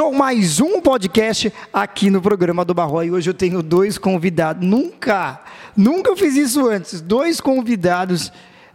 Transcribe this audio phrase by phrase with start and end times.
[0.00, 3.02] Começou mais um podcast aqui no programa do Barro.
[3.02, 4.66] E hoje eu tenho dois convidados.
[4.66, 5.38] Nunca,
[5.76, 7.02] nunca fiz isso antes.
[7.02, 8.32] Dois convidados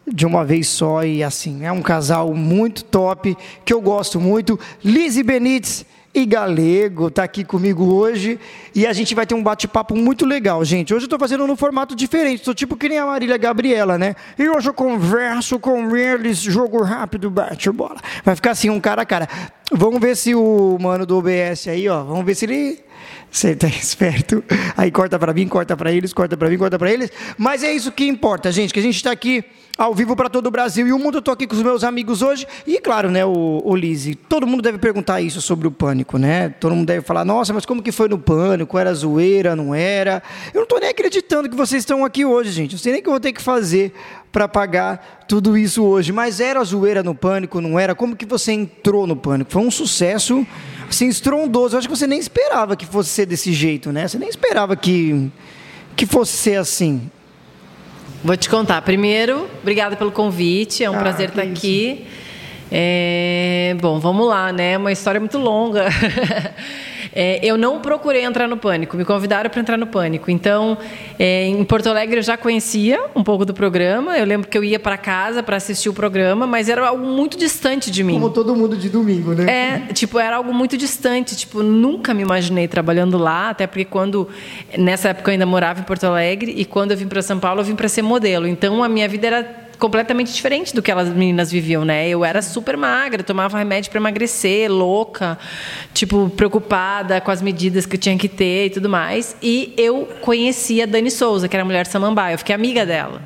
[0.08, 1.04] de uma vez só.
[1.04, 3.36] E assim, é um casal muito top,
[3.66, 4.59] que eu gosto muito.
[4.84, 5.84] Lizzie Benites
[6.16, 8.39] e Galego tá aqui comigo hoje
[8.73, 10.93] e a gente vai ter um bate-papo muito legal, gente.
[10.93, 14.16] Hoje eu tô fazendo num formato diferente, tô tipo que nem a Marília Gabriela, né?
[14.39, 17.99] E hoje eu converso com eles, jogo rápido, bate-bola.
[18.23, 19.27] Vai ficar assim, um cara a cara.
[19.73, 22.79] Vamos ver se o mano do OBS aí, ó, vamos ver se ele
[23.29, 24.41] você tá esperto.
[24.77, 27.12] Aí corta para mim, corta para eles, corta para mim, corta para eles.
[27.38, 29.43] Mas é isso que importa, gente, que a gente está aqui
[29.77, 31.17] ao vivo para todo o Brasil e o mundo.
[31.17, 32.47] Eu tô aqui com os meus amigos hoje.
[32.65, 36.49] E claro, né, o, o Lise, todo mundo deve perguntar isso sobre o pânico, né?
[36.49, 38.77] Todo mundo deve falar: "Nossa, mas como que foi no pânico?
[38.77, 40.23] Era zoeira, não era?".
[40.53, 42.73] Eu não tô nem acreditando que vocês estão aqui hoje, gente.
[42.73, 43.93] Eu sei nem o que eu vou ter que fazer
[44.31, 47.95] para pagar tudo isso hoje, mas era zoeira no pânico, não era?
[47.95, 49.51] Como que você entrou no pânico?
[49.51, 50.45] Foi um sucesso
[50.89, 51.76] assim, estrondoso.
[51.76, 54.07] Eu acho que você nem esperava que fosse ser desse jeito, né?
[54.07, 55.32] Você nem esperava que,
[55.95, 57.10] que fosse ser assim.
[58.26, 58.81] Vou te contar.
[58.81, 60.84] Primeiro, obrigada pelo convite.
[60.84, 62.07] É um ah, prazer estar aqui.
[62.71, 64.74] É, bom, vamos lá, né?
[64.74, 65.85] É uma história muito longa.
[67.16, 70.30] É, eu não procurei entrar no pânico, me convidaram para entrar no pânico.
[70.30, 70.78] Então,
[71.18, 74.18] é, em Porto Alegre eu já conhecia um pouco do programa.
[74.18, 77.38] Eu lembro que eu ia para casa para assistir o programa, mas era algo muito
[77.38, 78.16] distante de mim.
[78.16, 79.46] Como todo mundo de domingo, né?
[79.90, 81.38] É, tipo, era algo muito distante.
[81.38, 84.28] Tipo, nunca me imaginei trabalhando lá, até porque quando
[84.78, 87.62] nessa época eu ainda morava em Porto Alegre e quando eu vim para São Paulo
[87.62, 88.46] eu vim para ser modelo.
[88.46, 92.07] Então a minha vida era completamente diferente do que elas meninas viviam, né?
[92.07, 95.38] Eu era super magra, tomava remédio para emagrecer, louca,
[95.94, 99.35] tipo preocupada com as medidas que eu tinha que ter e tudo mais.
[99.41, 103.22] E eu conhecia a Dani Souza, que era a mulher samambaia, eu fiquei amiga dela.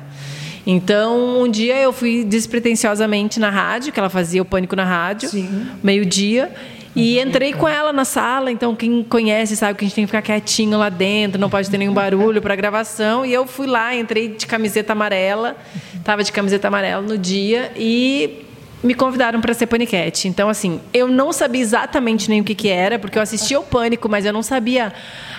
[0.66, 5.30] Então, um dia eu fui despretensiosamente na rádio, que ela fazia o pânico na rádio,
[5.82, 6.52] meio-dia,
[6.94, 10.08] e entrei com ela na sala, então quem conhece sabe que a gente tem que
[10.08, 13.24] ficar quietinho lá dentro, não pode ter nenhum barulho para gravação.
[13.24, 15.56] E eu fui lá, entrei de camiseta amarela,
[15.94, 18.44] estava de camiseta amarela no dia e
[18.82, 20.26] me convidaram para ser paniquete.
[20.26, 23.62] Então, assim, eu não sabia exatamente nem o que, que era, porque eu assistia o
[23.62, 24.92] Pânico, mas eu não sabia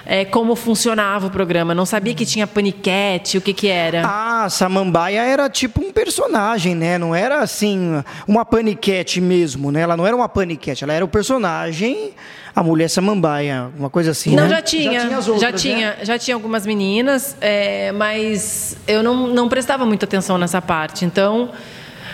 [0.06, 1.74] é, como funcionava o programa.
[1.74, 4.03] Não sabia que tinha paniquete, o que, que era.
[4.06, 6.97] Ah, Samambaia era tipo um personagem, né?
[6.97, 9.81] Não era assim, uma paniquete mesmo, né?
[9.81, 12.12] Ela não era uma paniquete, ela era o personagem,
[12.56, 14.35] a mulher Samambaia, uma coisa assim.
[14.35, 14.50] Não, né?
[14.50, 14.94] já tinha.
[14.94, 15.97] Já tinha, outras, já, tinha né?
[16.03, 21.06] já tinha algumas meninas, é, mas eu não, não prestava muita atenção nessa parte.
[21.06, 21.50] Então.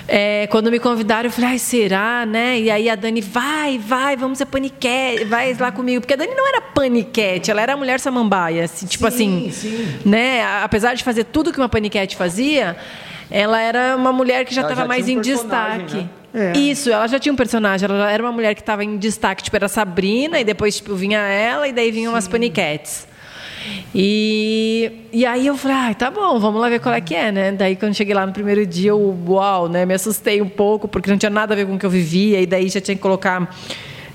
[0.08, 2.60] É, quando me convidaram, eu falei, ai, será, né?
[2.60, 6.02] E aí a Dani, vai, vai, vamos ser paniquete, vai lá comigo.
[6.02, 8.64] Porque a Dani não era paniquete, ela era a mulher samambaia.
[8.64, 10.00] Assim, tipo sim, assim, sim.
[10.06, 10.44] né?
[10.64, 12.78] Apesar de fazer tudo que uma paniquete fazia,
[13.30, 15.98] ela era uma mulher que já estava mais um em destaque.
[15.98, 16.10] Né?
[16.34, 16.58] É.
[16.58, 19.56] Isso, ela já tinha um personagem, ela era uma mulher que estava em destaque, tipo,
[19.56, 22.18] era a Sabrina, e depois tipo, vinha ela, e daí vinham Sim.
[22.18, 23.08] as paniquetes.
[23.94, 27.32] E, e aí eu falei, ah, tá bom, vamos lá ver qual é que é,
[27.32, 27.52] né?
[27.52, 29.86] Daí quando cheguei lá no primeiro dia, eu, uau, né?
[29.86, 32.42] Me assustei um pouco, porque não tinha nada a ver com o que eu vivia,
[32.42, 33.50] e daí já tinha que colocar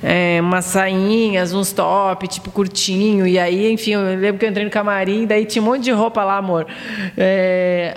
[0.03, 3.27] é, umas sainhas, uns top, tipo curtinho.
[3.27, 5.93] E aí, enfim, eu lembro que eu entrei no camarim, daí tinha um monte de
[5.93, 6.67] roupa lá, amor.
[7.17, 7.95] É,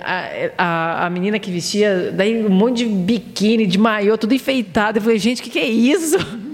[0.56, 4.98] a, a, a, menina que vestia, daí um monte de biquíni, de maiô, tudo enfeitado.
[4.98, 6.16] Eu falei, gente, o que, que é isso?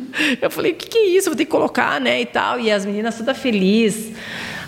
[0.42, 1.30] Eu falei, o que, que é isso?
[1.30, 2.20] Vou ter que colocar, né?
[2.20, 2.60] E tal.
[2.60, 4.12] E as meninas toda felizes.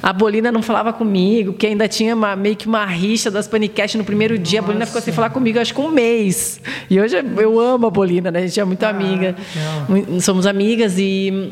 [0.05, 3.95] A Bolina não falava comigo, porque ainda tinha uma, meio que uma rixa das paniquetes
[3.95, 4.61] no primeiro dia.
[4.61, 4.65] Nossa.
[4.65, 6.61] A Bolina ficou sem falar comigo, acho que um mês.
[6.91, 8.41] E hoje eu amo a Bolina, né?
[8.41, 9.35] A gente é muito ah, amiga.
[9.89, 10.21] Não.
[10.21, 11.51] Somos amigas e.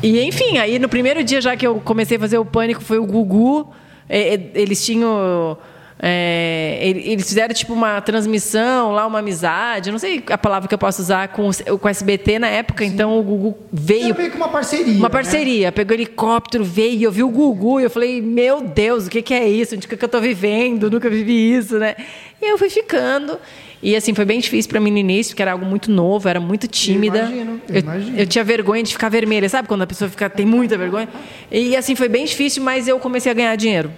[0.00, 2.98] E enfim, aí no primeiro dia já que eu comecei a fazer o pânico foi
[2.98, 3.68] o Gugu.
[4.08, 5.58] Eles tinham
[6.04, 10.78] é, eles fizeram tipo uma transmissão lá, uma amizade, não sei a palavra que eu
[10.78, 12.90] posso usar com, com o SBT na época, Sim.
[12.90, 14.12] então o Gugu veio.
[14.12, 14.94] veio com uma parceria.
[14.94, 15.12] Uma né?
[15.12, 15.70] parceria, né?
[15.70, 19.32] pegou helicóptero, veio, eu vi o Gugu e eu falei, meu Deus, o que, que
[19.32, 19.76] é isso?
[19.76, 20.90] Onde que eu estou vivendo?
[20.90, 21.94] Nunca vivi isso, né?
[22.40, 23.38] E eu fui ficando.
[23.80, 26.40] E assim, foi bem difícil para mim no início, porque era algo muito novo, era
[26.40, 27.18] muito tímida.
[27.18, 28.18] Eu imagino, eu, imagino.
[28.18, 29.68] eu, tinha vergonha de ficar vermelha, sabe?
[29.68, 31.08] Quando a pessoa fica, tem muita vergonha.
[31.48, 33.88] E assim, foi bem difícil, mas eu comecei a ganhar dinheiro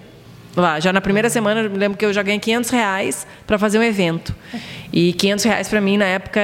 [0.61, 0.81] lá.
[0.81, 3.79] Já na primeira semana, eu me lembro que eu já ganhei 500 reais para fazer
[3.79, 4.35] um evento.
[4.93, 6.41] E 500 reais para mim, na época,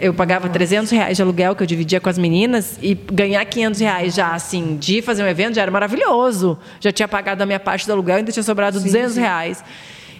[0.00, 3.80] eu pagava 300 reais de aluguel que eu dividia com as meninas e ganhar 500
[3.80, 6.58] reais já, assim, de fazer um evento já era maravilhoso.
[6.80, 9.20] Já tinha pagado a minha parte do aluguel e ainda tinha sobrado sim, 200 sim.
[9.20, 9.64] reais.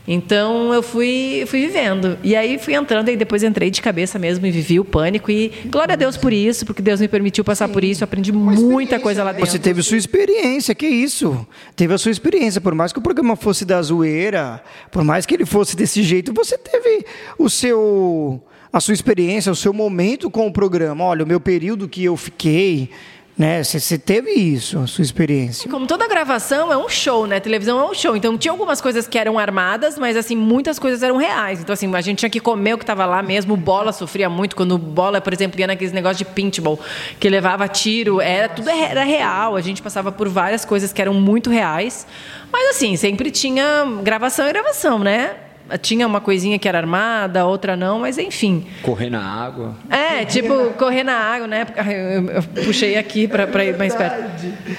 [0.06, 2.18] Então eu fui, fui vivendo.
[2.22, 5.30] E aí fui entrando e depois entrei de cabeça mesmo e vivi o pânico.
[5.30, 7.72] E glória a Deus por isso, porque Deus me permitiu passar Sim.
[7.72, 8.02] por isso.
[8.02, 9.50] Eu aprendi Uma muita coisa lá dentro.
[9.50, 11.46] Você teve sua experiência, que isso?
[11.76, 12.60] Teve a sua experiência.
[12.60, 16.32] Por mais que o programa fosse da zoeira, por mais que ele fosse desse jeito,
[16.32, 17.04] você teve
[17.38, 18.42] o seu
[18.72, 21.04] a sua experiência, o seu momento com o programa.
[21.04, 22.90] Olha, o meu período que eu fiquei
[23.40, 23.64] né?
[23.64, 25.70] Você teve isso, a sua experiência.
[25.70, 27.40] Como toda gravação é um show, né?
[27.40, 28.14] Televisão é um show.
[28.14, 31.58] Então tinha algumas coisas que eram armadas, mas assim, muitas coisas eram reais.
[31.58, 33.56] Então assim, a gente tinha que comer o que estava lá mesmo.
[33.56, 36.78] Bola sofria muito quando bola, por exemplo, ia naqueles negócios de paintball,
[37.18, 39.56] que levava tiro, era tudo era real.
[39.56, 42.06] A gente passava por várias coisas que eram muito reais.
[42.52, 45.34] Mas assim, sempre tinha gravação e gravação, né?
[45.78, 48.66] Tinha uma coisinha que era armada, outra não, mas enfim.
[48.82, 49.74] Correr na água.
[49.88, 51.66] É, tipo, correr na água, né?
[51.76, 54.30] Eu, eu puxei aqui para ir mais perto.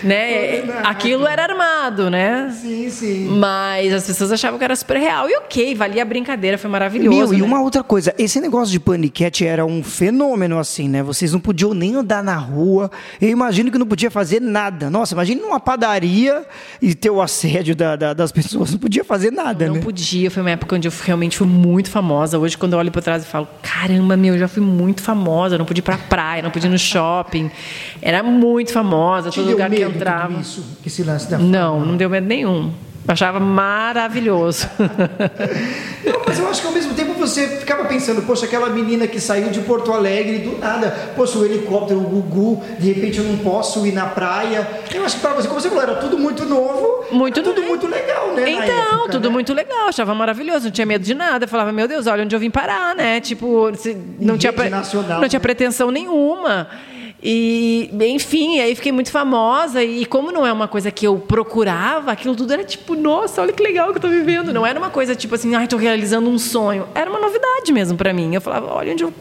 [0.04, 0.64] Né?
[0.84, 2.54] Aquilo era armado, né?
[2.54, 3.28] Sim, sim.
[3.28, 5.30] Mas as pessoas achavam que era super real.
[5.30, 7.18] E ok, valia a brincadeira, foi maravilhoso.
[7.18, 7.38] Meu, né?
[7.38, 11.04] e uma outra coisa, esse negócio de paniquete era um fenômeno assim, né?
[11.04, 12.92] Vocês não podiam nem andar na rua.
[13.20, 14.90] Eu imagino que não podia fazer nada.
[14.90, 16.46] Nossa, imagine numa padaria
[16.82, 18.72] e ter o assédio da, da, das pessoas.
[18.72, 19.80] Não podia fazer nada, não, né?
[19.80, 22.40] Não podia, foi uma época onde eu realmente fui muito famosa.
[22.40, 25.58] Hoje, quando eu olho para trás e falo, caramba, meu, eu já fui muito famosa.
[25.58, 27.52] não podia ir para praia, não podia ir no shopping.
[28.02, 30.42] Era muito famosa, Te todo lugar que entrava.
[30.42, 32.72] Isso, esse lance da não, não deu medo nenhum.
[33.08, 34.70] Achava maravilhoso.
[36.06, 39.20] Não, mas eu acho que ao mesmo tempo você ficava pensando, poxa, aquela menina que
[39.20, 43.38] saiu de Porto Alegre do nada, poxa, o helicóptero, o Gugu, de repente eu não
[43.38, 44.68] posso ir na praia.
[44.94, 47.88] Eu acho que para você, como você falou, era tudo muito novo, muito tudo muito
[47.88, 48.50] legal, né?
[48.50, 49.34] Então, época, tudo né?
[49.34, 51.46] muito legal, achava maravilhoso, não tinha medo de nada.
[51.46, 53.20] Eu falava, meu Deus, olha onde eu vim parar, né?
[53.20, 53.72] Tipo,
[54.20, 54.70] não tinha, pre...
[54.70, 56.68] não tinha pretensão nenhuma.
[57.24, 59.84] E, enfim, aí fiquei muito famosa.
[59.84, 63.54] E como não é uma coisa que eu procurava, aquilo tudo era tipo, nossa, olha
[63.54, 64.52] que legal que eu tô vivendo.
[64.52, 66.88] Não era uma coisa tipo assim, ai, tô realizando um sonho.
[66.96, 68.34] Era uma novidade mesmo para mim.
[68.34, 69.14] Eu falava, olha onde eu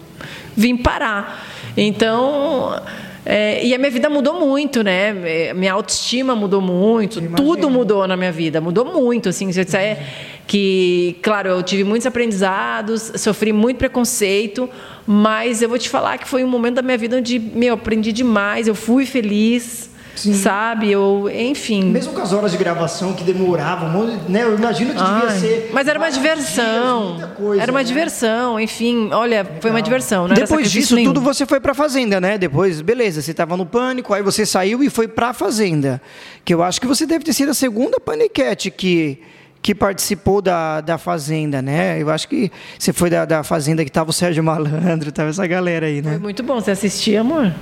[0.57, 1.47] vim parar.
[1.77, 2.81] Então.
[3.25, 5.53] É, e a minha vida mudou muito, né?
[5.55, 9.29] Minha autoestima mudou muito, tudo mudou na minha vida, mudou muito.
[9.29, 9.99] Assim, se eu disser
[10.47, 14.69] que, claro, eu tive muitos aprendizados, sofri muito preconceito,
[15.07, 18.13] mas eu vou te falar que foi um momento da minha vida onde meu, aprendi
[18.13, 19.90] demais, eu fui feliz.
[20.15, 20.35] Sim.
[20.35, 21.85] Sabe, eu, enfim.
[21.85, 24.43] Mesmo com as horas de gravação que demoravam, né?
[24.43, 25.71] Eu imagino que devia Ai, ser.
[25.73, 27.17] Mas era uma diversão.
[27.17, 27.85] Dias, coisa, era uma né?
[27.85, 29.11] diversão, enfim.
[29.13, 29.59] Olha, Legal.
[29.61, 30.29] foi uma diversão.
[30.29, 31.13] Não Depois disso nenhum.
[31.13, 32.37] tudo você foi para fazenda, né?
[32.37, 36.01] Depois, beleza, você estava no pânico, aí você saiu e foi para fazenda.
[36.45, 39.21] Que eu acho que você deve ter sido a segunda paniquete que
[39.63, 42.01] que participou da, da Fazenda, né?
[42.01, 45.47] Eu acho que você foi da, da Fazenda que tava o Sérgio Malandro, tava essa
[45.47, 46.13] galera aí, né?
[46.13, 46.61] Foi muito bom.
[46.61, 47.53] Você assistia, amor?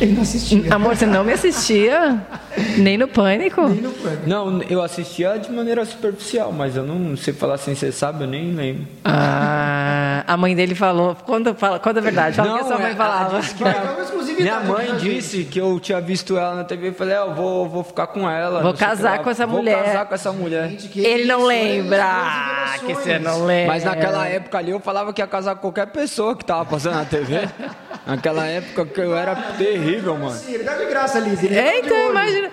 [0.00, 0.74] Ele não assistia.
[0.74, 2.22] Amor, você não me assistia?
[2.76, 3.68] Nem no pânico?
[3.68, 4.28] Nem no pânico.
[4.28, 8.28] Não, eu assistia de maneira superficial, mas eu não sei falar assim, você sabe, eu
[8.28, 8.86] nem lembro.
[9.04, 11.14] Ah, a mãe dele falou.
[11.14, 13.40] Conta, fala, conta a verdade, fala não, o que a sua mãe é, falava.
[14.38, 17.68] minha mãe disse que eu tinha visto ela na TV e falei, é, eu vou,
[17.68, 18.62] vou ficar com ela.
[18.62, 19.76] Vou casar com essa vou mulher.
[19.76, 20.68] Vou casar com essa mulher.
[20.68, 22.04] Gente, ele não lembra.
[22.86, 23.74] Que você não lembra.
[23.74, 26.94] Mas naquela época ali eu falava que ia casar com qualquer pessoa que tava passando
[26.94, 27.48] na TV.
[28.08, 30.34] naquela época que eu era terrível, mano.
[30.34, 31.44] Sim, ele dá de graça, Liz.
[31.44, 32.50] É, então, imagina.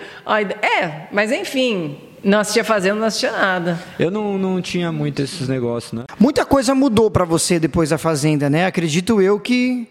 [0.62, 3.78] É, mas enfim, não assistia fazendo, não assistia nada.
[3.98, 6.04] Eu não, não tinha muito esses negócios, né?
[6.20, 8.66] Muita coisa mudou para você depois da Fazenda, né?
[8.66, 9.88] Acredito eu que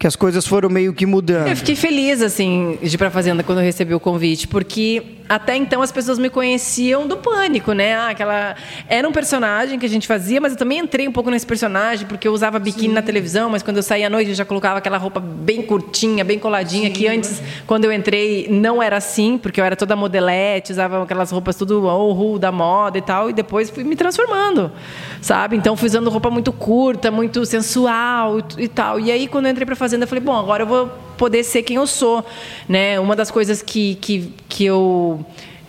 [0.00, 1.46] que as coisas foram meio que mudando.
[1.46, 5.54] Eu fiquei feliz, assim, de ir pra Fazenda quando eu recebi o convite, porque até
[5.54, 7.94] então as pessoas me conheciam do Pânico, né?
[7.94, 8.56] Ah, aquela...
[8.88, 12.06] Era um personagem que a gente fazia, mas eu também entrei um pouco nesse personagem,
[12.06, 12.94] porque eu usava biquíni Sim.
[12.94, 16.24] na televisão, mas quando eu saía à noite eu já colocava aquela roupa bem curtinha,
[16.24, 19.94] bem coladinha, Sim, que antes, quando eu entrei, não era assim, porque eu era toda
[19.94, 24.72] modelete, usava aquelas roupas tudo oh, da moda e tal, e depois fui me transformando,
[25.20, 25.56] sabe?
[25.56, 28.98] Então fui usando roupa muito curta, muito sensual e, e tal.
[28.98, 31.42] E aí, quando eu entrei pra Fazenda, fazenda, eu falei, bom, agora eu vou poder
[31.42, 32.24] ser quem eu sou,
[32.68, 33.00] né?
[33.00, 35.24] Uma das coisas que, que, que eu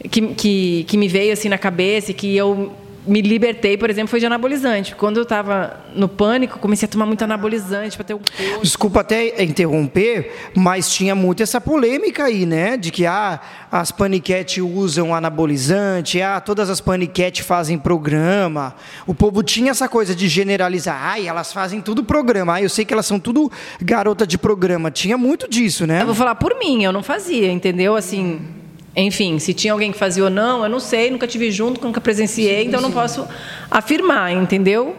[0.10, 2.72] que, que, que me veio assim na cabeça e que eu
[3.05, 4.96] me libertei, por exemplo, foi de anabolizante.
[4.96, 8.62] Quando eu estava no pânico, comecei a tomar muito anabolizante para ter um corpo.
[8.62, 12.77] Desculpa até interromper, mas tinha muito essa polêmica aí, né?
[12.77, 13.39] De que ah,
[13.72, 18.75] as paniquete usam anabolizante, ah, todas as paniquete fazem programa.
[19.08, 22.55] O povo tinha essa coisa de generalizar, ai, elas fazem tudo programa.
[22.55, 24.91] Ah, eu sei que elas são tudo garota de programa.
[24.91, 26.01] Tinha muito disso, né?
[26.01, 27.96] Eu vou falar por mim, eu não fazia, entendeu?
[27.96, 28.61] Assim,
[28.95, 32.01] enfim, se tinha alguém que fazia ou não, eu não sei, nunca tive junto, nunca
[32.01, 32.86] presenciei, sim, então sim.
[32.86, 33.27] não posso
[33.69, 34.95] afirmar, entendeu?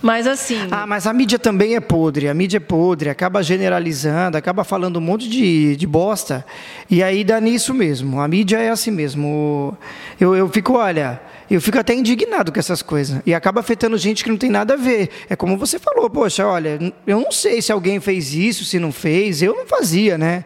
[0.00, 0.68] Mas assim.
[0.70, 4.96] Ah, mas a mídia também é podre, a mídia é podre, acaba generalizando, acaba falando
[4.96, 6.44] um monte de, de bosta,
[6.88, 8.20] e aí dá nisso mesmo.
[8.20, 9.76] A mídia é assim mesmo.
[10.20, 13.20] Eu, eu fico, olha, eu fico até indignado com essas coisas.
[13.26, 15.10] E acaba afetando gente que não tem nada a ver.
[15.28, 18.92] É como você falou, poxa, olha, eu não sei se alguém fez isso, se não
[18.92, 20.44] fez, eu não fazia, né?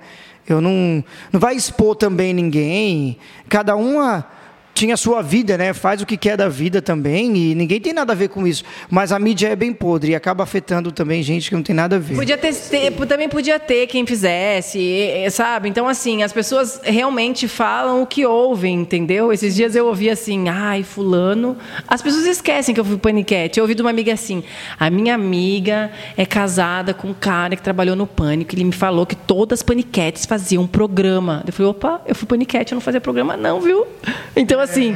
[0.53, 3.19] Eu não, não vai expor também ninguém.
[3.49, 4.27] Cada uma
[4.75, 5.73] tinha sua vida, né?
[5.73, 8.65] Faz o que quer da vida também e ninguém tem nada a ver com isso.
[8.91, 11.97] Mas a mídia é bem podre e acaba afetando também gente que não tem nada
[11.97, 12.15] a ver.
[12.15, 15.69] Podia ter, ter também podia ter quem fizesse, sabe?
[15.69, 19.33] Então assim, as pessoas realmente falam o que ouvem, entendeu?
[19.33, 21.57] Esses dias eu ouvi assim, ai, fulano.
[21.87, 23.59] As pessoas esquecem que eu fui paniquete.
[23.59, 24.43] Eu ouvi de uma amiga assim:
[24.79, 29.05] "A minha amiga é casada com um cara que trabalhou no Pânico, ele me falou
[29.05, 31.43] que todas as paniquetes faziam um programa".
[31.47, 33.87] Eu falei: "Opa, eu fui paniquete, eu não fazia programa não, viu?".
[34.35, 34.95] Então assim,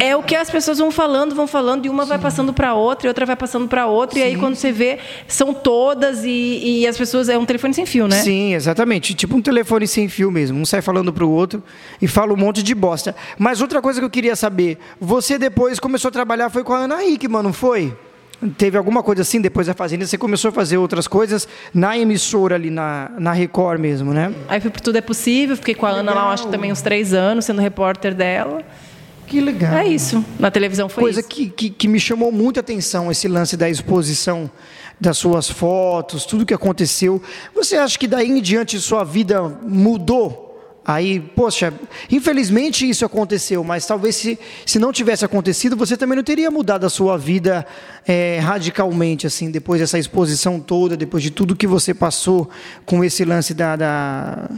[0.00, 2.08] é, é o que as pessoas vão falando, vão falando, e uma Sim.
[2.10, 4.20] vai passando para outra, e outra vai passando para outra, Sim.
[4.20, 7.28] e aí quando você vê, são todas, e, e, as pessoas.
[7.28, 8.20] É um telefone sem fio, né?
[8.20, 9.14] Sim, exatamente.
[9.14, 10.60] Tipo um telefone sem fio mesmo.
[10.60, 11.62] Um sai falando para o outro
[12.00, 13.14] e fala um monte de bosta.
[13.38, 16.78] Mas outra coisa que eu queria saber: você depois começou a trabalhar, foi com a
[16.78, 17.96] Ana Hickman, não foi?
[18.58, 20.04] Teve alguma coisa assim depois da Fazenda?
[20.04, 24.34] Você começou a fazer outras coisas na emissora ali, na, na Record mesmo, né?
[24.48, 25.90] Aí fui por Tudo é Possível, fiquei com a.
[25.90, 28.62] Ana lá, acho que também uns três anos, sendo repórter dela.
[29.26, 29.74] Que legal.
[29.74, 30.24] É isso.
[30.38, 31.28] Na televisão foi Coisa isso.
[31.28, 34.50] Coisa que, que, que, me chamou muita atenção, esse lance da exposição
[35.00, 37.22] das suas fotos, tudo que aconteceu.
[37.54, 40.51] Você acha que daí em diante sua vida mudou?
[40.84, 41.72] Aí, poxa,
[42.10, 46.84] infelizmente isso aconteceu, mas talvez se, se não tivesse acontecido, você também não teria mudado
[46.84, 47.64] a sua vida
[48.06, 52.50] é, radicalmente, assim, depois dessa exposição toda, depois de tudo que você passou
[52.84, 54.48] com esse lance da, da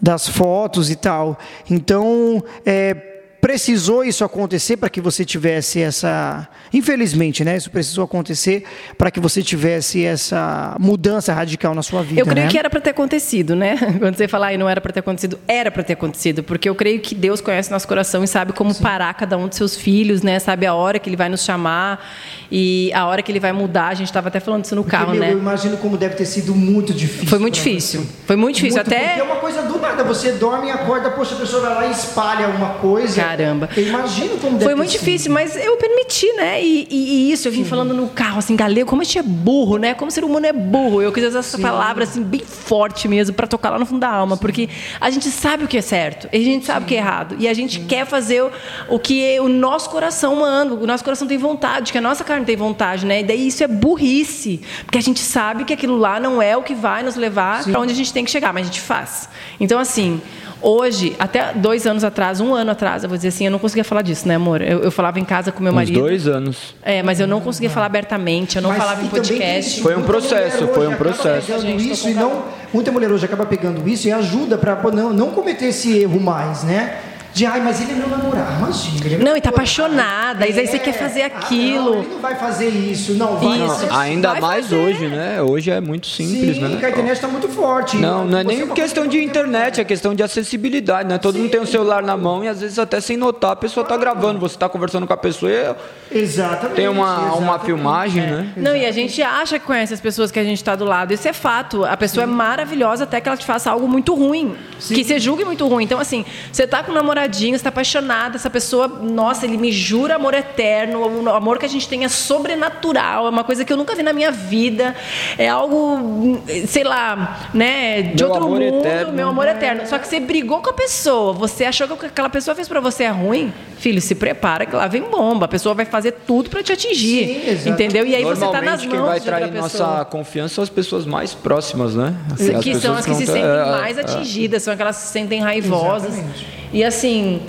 [0.00, 1.38] das fotos e tal.
[1.68, 6.48] Então, é, precisou isso acontecer para que você tivesse essa.
[6.72, 7.56] Infelizmente, né?
[7.56, 8.64] Isso precisou acontecer
[8.96, 12.20] para que você tivesse essa mudança radical na sua vida.
[12.20, 12.50] Eu creio né?
[12.50, 13.76] que era para ter acontecido, né?
[13.98, 16.74] Quando você falar e não era para ter acontecido, era para ter acontecido, porque eu
[16.74, 18.82] creio que Deus conhece nosso coração e sabe como Sim.
[18.82, 20.38] parar cada um dos seus filhos, né?
[20.38, 22.04] Sabe a hora que Ele vai nos chamar
[22.50, 23.88] e a hora que Ele vai mudar.
[23.88, 25.32] A gente estava até falando isso no porque, carro, meu, né?
[25.32, 27.28] Eu imagino como deve ter sido muito difícil.
[27.28, 28.00] Foi muito difícil.
[28.00, 28.08] Você.
[28.26, 28.82] Foi muito difícil.
[28.82, 29.08] Muito, até.
[29.08, 30.04] Porque é uma coisa do nada.
[30.04, 33.27] Você dorme e acorda, poxa, a pessoa vai lá e espalha uma coisa.
[33.28, 33.68] Caramba.
[33.76, 36.62] Eu imagino como Foi muito difícil, mas eu permiti, né?
[36.62, 37.70] E, e, e isso, eu vim Sim.
[37.70, 39.94] falando no carro, assim, galego, como a gente é burro, né?
[39.94, 41.02] Como o ser humano é burro.
[41.02, 41.62] Eu quis usar essa Sim.
[41.62, 44.40] palavra, assim, bem forte mesmo, para tocar lá no fundo da alma, Sim.
[44.40, 44.68] porque
[45.00, 47.48] a gente sabe o que é certo, a gente sabe o que é errado, e
[47.48, 48.50] a gente quer fazer o,
[48.88, 52.44] o que o nosso coração manda, o nosso coração tem vontade, que a nossa carne
[52.44, 53.20] tem vontade, né?
[53.20, 56.62] E daí isso é burrice, porque a gente sabe que aquilo lá não é o
[56.62, 59.28] que vai nos levar para onde a gente tem que chegar, mas a gente faz.
[59.60, 60.20] Então, assim,
[60.60, 63.84] Hoje, até dois anos atrás, um ano atrás, eu vou dizer assim, eu não conseguia
[63.84, 64.60] falar disso, né, amor?
[64.60, 66.00] Eu, eu falava em casa com meu Uns marido.
[66.00, 66.74] dois anos.
[66.82, 69.80] É, mas eu não conseguia falar abertamente, eu não mas falava em podcast.
[69.80, 71.52] Foi um processo, foi um processo.
[71.78, 75.66] Isso e não, muita mulher hoje acaba pegando isso e ajuda para não, não cometer
[75.66, 76.98] esse erro mais, né?
[77.38, 79.06] De ai, mas ele é meu namorado, imagina.
[79.06, 81.88] Ele é não, e tá apaixonada, é, e aí você quer fazer aquilo.
[81.88, 83.64] Ah, não, ele não vai fazer isso, não vai.
[83.64, 83.86] Isso.
[83.90, 84.76] ainda vai mais fazer.
[84.76, 85.40] hoje, né?
[85.40, 86.84] Hoje é muito simples, Sim, né?
[86.84, 87.96] a internet está muito forte.
[87.96, 91.16] Não, não é nem questão de internet, é questão de acessibilidade, né?
[91.16, 91.42] Todo Sim.
[91.42, 93.84] mundo tem o um celular na mão e às vezes até sem notar a pessoa
[93.84, 97.42] está gravando, você está conversando com a pessoa e exatamente, tem uma, exatamente.
[97.42, 98.26] uma filmagem, é.
[98.26, 98.52] né?
[98.56, 101.14] Não, e a gente acha que conhece as pessoas que a gente está do lado,
[101.14, 101.84] isso é fato.
[101.84, 102.32] A pessoa Sim.
[102.32, 104.94] é maravilhosa até que ela te faça algo muito ruim, Sim.
[104.94, 105.84] que você julgue muito ruim.
[105.84, 109.70] Então, assim, você está com um namoradinho, você está apaixonada, essa pessoa, nossa, ele me
[109.70, 113.72] jura amor eterno, o amor que a gente tem é sobrenatural, é uma coisa que
[113.72, 114.94] eu nunca vi na minha vida,
[115.36, 119.12] é algo, sei lá, né, de meu outro mundo, eterno.
[119.12, 119.86] meu amor eterno.
[119.86, 122.68] Só que você brigou com a pessoa, você achou que o que aquela pessoa fez
[122.68, 126.12] para você é ruim, filho, se prepara que lá vem bomba, a pessoa vai fazer
[126.26, 128.06] tudo para te atingir, Sim, entendeu?
[128.06, 131.34] E aí você tá nas mãos quem vai trair nossa confiança são as pessoas mais
[131.34, 132.14] próximas, né?
[132.32, 135.12] As que são as que se sentem é, mais é, atingidas, são aquelas que se
[135.12, 136.14] sentem raivosas.
[136.14, 136.46] Exatamente.
[136.72, 137.40] E assim,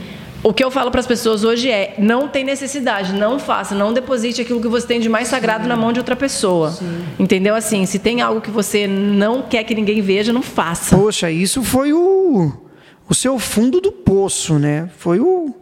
[0.41, 3.93] o que eu falo para as pessoas hoje é: não tem necessidade, não faça, não
[3.93, 5.69] deposite aquilo que você tem de mais sagrado Sim.
[5.69, 6.71] na mão de outra pessoa.
[6.71, 7.03] Sim.
[7.19, 7.55] Entendeu?
[7.55, 10.95] Assim, se tem algo que você não quer que ninguém veja, não faça.
[10.95, 12.51] Poxa, isso foi o,
[13.09, 14.89] o seu fundo do poço, né?
[14.97, 15.53] Foi o,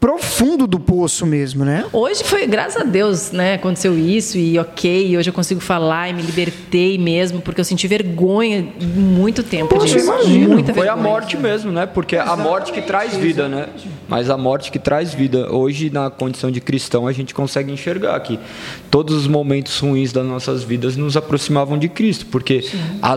[0.00, 1.84] profundo do poço mesmo, né?
[1.92, 3.54] Hoje foi, graças a Deus, né?
[3.54, 7.86] Aconteceu isso e ok, hoje eu consigo falar e me libertei mesmo, porque eu senti
[7.86, 10.06] vergonha muito tempo Poxa, disso.
[10.06, 10.54] Imagino.
[10.54, 11.86] Muita foi a morte mesmo, né?
[11.86, 13.68] Porque Exatamente, a morte que traz vida, né?
[14.08, 15.52] Mas a morte que traz vida.
[15.52, 18.38] Hoje, na condição de cristão, a gente consegue enxergar que
[18.90, 22.64] todos os momentos ruins das nossas vidas nos aproximavam de Cristo, porque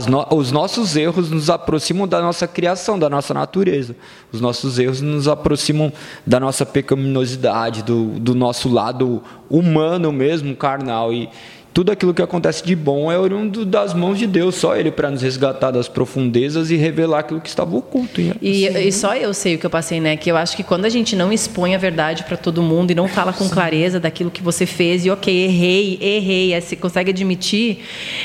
[0.10, 0.26] no...
[0.32, 3.96] os nossos erros nos aproximam da nossa criação, da nossa natureza.
[4.32, 5.92] Os nossos erros nos aproximam
[6.26, 11.14] da nossa pecaminosidade, do, do nosso lado humano mesmo, carnal.
[11.14, 11.30] E
[11.78, 15.12] tudo aquilo que acontece de bom é oriundo das mãos de Deus, só Ele para
[15.12, 18.20] nos resgatar das profundezas e revelar aquilo que estava oculto.
[18.20, 20.18] E, e, só eu sei o que eu passei, né?
[20.18, 22.96] Que eu acho que quando a gente não expõe a verdade para todo mundo e
[22.96, 27.84] não fala com clareza daquilo que você fez e ok, errei, errei, você consegue admitir,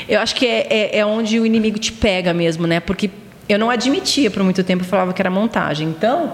[0.09, 2.79] eu acho que é, é, é onde o inimigo te pega mesmo, né?
[2.79, 3.07] Porque
[3.47, 5.87] eu não admitia por muito tempo, eu falava que era montagem.
[5.87, 6.33] Então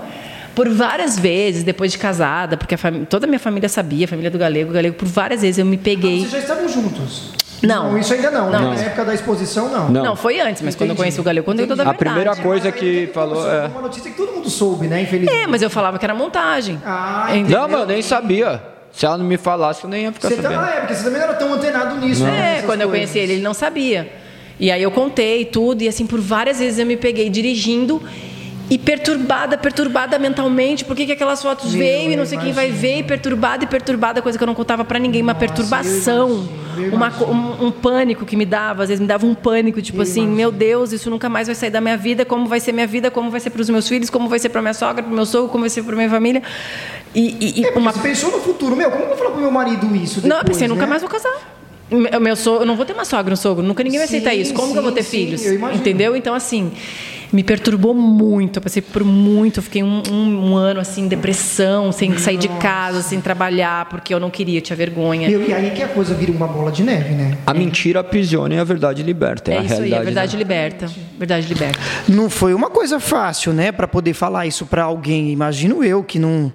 [0.56, 2.76] por várias vezes, depois de casada, porque
[3.10, 5.66] toda a minha família sabia, a família do Galego, o Galego, por várias vezes eu
[5.66, 6.18] me peguei.
[6.18, 7.32] Ah, vocês já estavam juntos?
[7.62, 7.92] Não.
[7.92, 7.98] não.
[7.98, 8.50] isso ainda não.
[8.50, 8.74] não.
[8.74, 9.90] Na época da exposição, não.
[9.90, 10.78] Não, não foi antes, mas Entendi.
[10.78, 12.10] quando eu conheci o Galego, quando eu toda a verdade.
[12.10, 13.50] A primeira coisa que falou.
[13.50, 15.02] É uma notícia que todo mundo soube, né?
[15.02, 15.44] Infelizmente.
[15.44, 16.82] É, mas eu falava que era montagem.
[16.86, 18.62] Ah, Não, mas eu nem sabia.
[18.92, 20.60] Se ela não me falasse, eu nem ia ficar você sabendo.
[20.60, 22.32] Tá, é, porque você também não era tão antenado nisso, não.
[22.32, 22.58] né?
[22.58, 22.82] É, quando coisas.
[22.82, 24.12] eu conheci ele, ele não sabia.
[24.60, 28.02] E aí eu contei tudo, e assim, por várias vezes eu me peguei dirigindo
[28.70, 32.42] e perturbada, perturbada mentalmente, por que aquelas fotos Meu, veio e não sei imagino.
[32.42, 35.34] quem vai ver, e perturbada e perturbada, coisa que eu não contava para ninguém, uma
[35.34, 36.48] Nossa, perturbação,
[36.94, 40.04] uma, um, um, pânico que me dava, às vezes me dava um pânico, tipo eu
[40.04, 40.36] assim, imagino.
[40.36, 43.10] meu Deus, isso nunca mais vai sair da minha vida, como vai ser minha vida,
[43.10, 45.26] como vai ser para os meus filhos, como vai ser para minha sogra, para meu
[45.26, 46.44] sogro, como vai ser para minha família.
[47.16, 47.92] E, e, é, uma...
[47.92, 50.38] Você pensou no futuro, meu, como eu vou falar pro meu marido isso depois, Não,
[50.38, 50.74] eu pensei, né?
[50.76, 51.59] nunca mais vou casar.
[51.92, 54.54] Meu sogro, eu não vou ter uma sogra, um sogro, nunca ninguém vai aceitar isso.
[54.54, 55.46] Como sim, que eu vou ter sim, filhos?
[55.74, 56.16] Entendeu?
[56.16, 56.72] Então, assim,
[57.32, 58.58] me perturbou muito.
[58.58, 59.58] Eu passei por muito.
[59.58, 62.26] Eu fiquei um, um, um ano assim, depressão, sem Nossa.
[62.26, 65.30] sair de casa, sem trabalhar, porque eu não queria, tinha vergonha.
[65.30, 67.38] Meu, e aí que a coisa vira uma bola de neve, né?
[67.46, 67.54] A é.
[67.54, 69.52] mentira aprisiona e a verdade liberta.
[69.52, 70.92] É, é a isso realidade aí, a verdade liberta.
[71.18, 71.80] Verdade liberta.
[72.08, 75.32] Não foi uma coisa fácil, né, para poder falar isso para alguém.
[75.32, 76.52] Imagino eu que não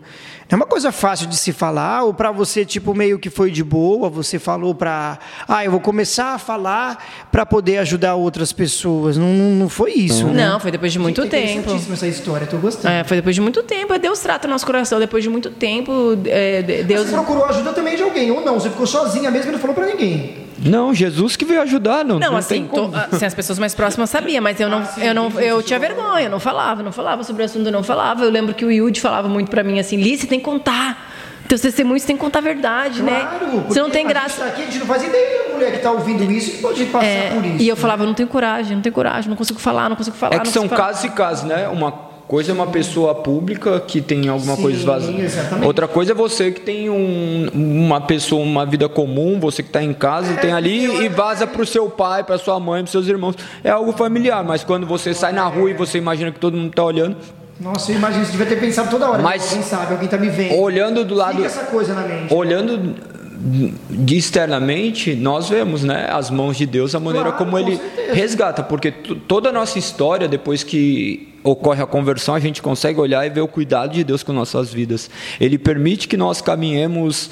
[0.49, 3.65] é uma coisa fácil de se falar, ou para você, tipo, meio que foi de
[3.65, 5.19] boa, você falou para.
[5.49, 9.17] Ah, eu vou começar a falar para poder ajudar outras pessoas.
[9.17, 10.27] Não, não foi isso.
[10.27, 10.47] Né?
[10.47, 11.93] Não, foi depois de muito Gente, tempo.
[11.93, 12.95] essa história, tô gostando.
[12.95, 13.99] É, foi depois de muito tempo.
[13.99, 16.19] Deus trata nosso coração depois de muito tempo.
[16.27, 17.07] É, Deus...
[17.07, 18.61] Você procurou ajuda também de alguém, ou não?
[18.61, 20.44] Você ficou sozinha mesmo e não falou para ninguém.
[20.59, 22.19] Não, Jesus que veio ajudar, não.
[22.19, 25.05] Não, não assim, tô, assim, as pessoas mais próximas sabiam, mas eu não, ah, sim,
[25.05, 27.83] eu não, eu tinha vergonha, eu não falava, não falava sobre o assunto, eu não
[27.83, 28.25] falava.
[28.25, 31.13] Eu lembro que o Yudi falava muito para mim assim, Liz, você tem que contar.
[31.49, 33.21] Teus testemunhos tem que contar a verdade, né?
[33.21, 33.65] claro, né?
[33.69, 34.45] Você não tem graça.
[34.45, 36.51] A gente, tá aqui, a gente não faz ideia da mulher que está ouvindo isso
[36.51, 37.63] e pode passar é, por isso.
[37.63, 40.37] E eu falava, não tenho coragem, não tenho coragem, não consigo falar, não consigo falar.
[40.37, 41.69] É que são casos e casos, né?
[41.69, 45.29] Uma coisa é uma pessoa pública que tem alguma Sim, coisa vazia.
[45.65, 49.83] Outra coisa é você que tem um, uma pessoa, uma vida comum, você que está
[49.83, 52.91] em casa, é, tem ali e vaza para o seu pai, para sua mãe, para
[52.91, 53.37] seus irmãos.
[53.63, 56.71] É algo familiar, mas quando você sai na rua e você imagina que todo mundo
[56.71, 57.17] está olhando,
[57.61, 59.23] nossa, eu imagino, você devia ter pensado toda hora.
[59.23, 60.57] Mas, alguém sabe, alguém está me vendo.
[60.57, 61.37] Olhando do lado.
[61.37, 62.35] Fica essa coisa na mente.
[62.35, 62.97] Olhando
[63.45, 68.15] de externamente, nós vemos né, as mãos de Deus, a maneira claro, como Ele certeza.
[68.15, 73.27] resgata, porque toda a nossa história, depois que ocorre a conversão, a gente consegue olhar
[73.27, 75.11] e ver o cuidado de Deus com nossas vidas.
[75.39, 77.31] Ele permite que nós caminhemos.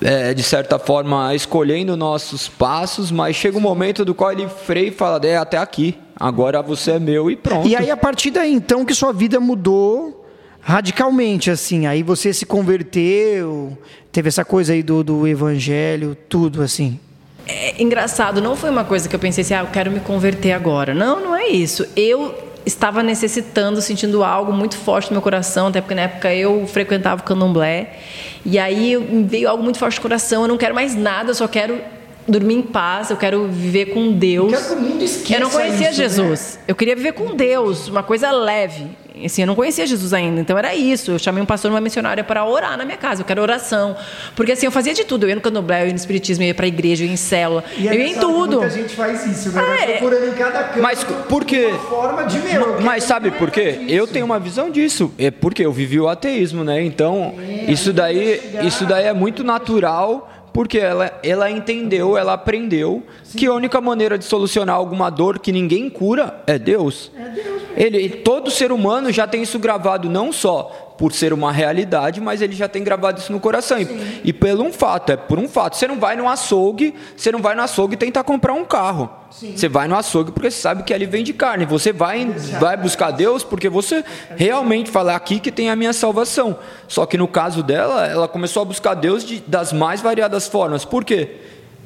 [0.00, 4.88] É, de certa forma, escolhendo nossos passos, mas chega um momento do qual ele freia
[4.88, 7.66] e fala: é até aqui, agora você é meu e pronto.
[7.66, 10.23] E aí, a partir daí, então, que sua vida mudou
[10.64, 11.86] radicalmente, assim.
[11.86, 13.76] Aí você se converteu,
[14.10, 16.98] teve essa coisa aí do, do evangelho, tudo assim.
[17.46, 20.52] É engraçado, não foi uma coisa que eu pensei assim, ah, eu quero me converter
[20.52, 20.94] agora.
[20.94, 21.86] Não, não é isso.
[21.94, 26.66] Eu estava necessitando, sentindo algo muito forte no meu coração, até porque na época eu
[26.66, 27.98] frequentava o candomblé.
[28.46, 28.96] E aí
[29.28, 31.78] veio algo muito forte no coração, eu não quero mais nada, eu só quero
[32.26, 34.50] dormir em paz, eu quero viver com Deus.
[34.50, 36.54] Eu, quero que o mundo eu não conhecia isso, Jesus.
[36.54, 36.64] Né?
[36.68, 39.03] Eu queria viver com Deus, uma coisa leve.
[39.22, 41.12] Assim, eu não conhecia Jesus ainda, então era isso.
[41.12, 43.22] Eu chamei um pastor, uma missionária para orar na minha casa.
[43.22, 43.96] Eu quero oração,
[44.34, 45.24] porque assim eu fazia de tudo.
[45.24, 47.12] Eu ia no candomblé, eu ia no espiritismo, eu ia para a igreja, eu ia
[47.12, 48.58] em célula, e é eu ia em tudo.
[48.58, 49.62] Muita gente faz isso, né?
[49.82, 49.86] É.
[49.98, 50.82] procurando em cada canto.
[50.82, 51.66] Mas por quê?
[51.66, 52.80] Uma forma de meu.
[52.80, 53.84] Mas sabe por quê?
[53.88, 55.12] Eu tenho uma visão disso.
[55.16, 56.82] É porque eu vivi o ateísmo, né?
[56.82, 63.02] Então é, isso daí, isso daí é muito natural porque ela, ela entendeu, ela aprendeu
[63.24, 63.38] Sim.
[63.38, 67.10] que a única maneira de solucionar alguma dor que ninguém cura é Deus.
[67.14, 71.50] É Deus ele, todo ser humano já tem isso gravado não só por ser uma
[71.50, 73.78] realidade, mas ele já tem gravado isso no coração.
[73.80, 75.76] E, e, pelo um fato, é por um fato.
[75.76, 79.10] Você não vai no açougue, você não vai no açougue tentar comprar um carro.
[79.30, 79.56] Sim.
[79.56, 81.64] Você vai no açougue porque você sabe que ali vem de carne.
[81.64, 82.24] Você vai,
[82.60, 84.04] vai buscar Deus porque você
[84.36, 86.56] realmente fala é aqui que tem a minha salvação.
[86.86, 90.84] Só que no caso dela, ela começou a buscar Deus de, das mais variadas formas.
[90.84, 91.36] Por quê?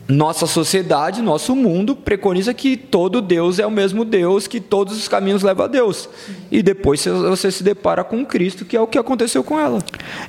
[0.08, 5.06] Nossa sociedade, nosso mundo preconiza que todo Deus é o mesmo Deus, que todos os
[5.06, 6.08] caminhos levam a Deus.
[6.50, 9.80] E depois você se depara com Cristo, que é o que aconteceu com ela.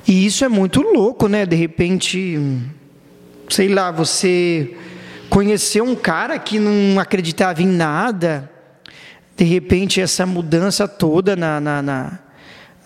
[0.06, 1.46] E isso é muito louco, né?
[1.46, 2.38] De repente,
[3.48, 4.76] sei lá, você
[5.30, 8.50] conheceu um cara que não acreditava em nada,
[9.34, 12.18] de repente essa mudança toda na, na, na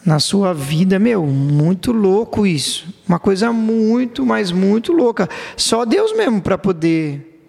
[0.05, 2.87] na sua vida, meu, muito louco isso.
[3.09, 5.29] Uma coisa muito, mas muito louca.
[5.57, 7.41] Só Deus mesmo para poder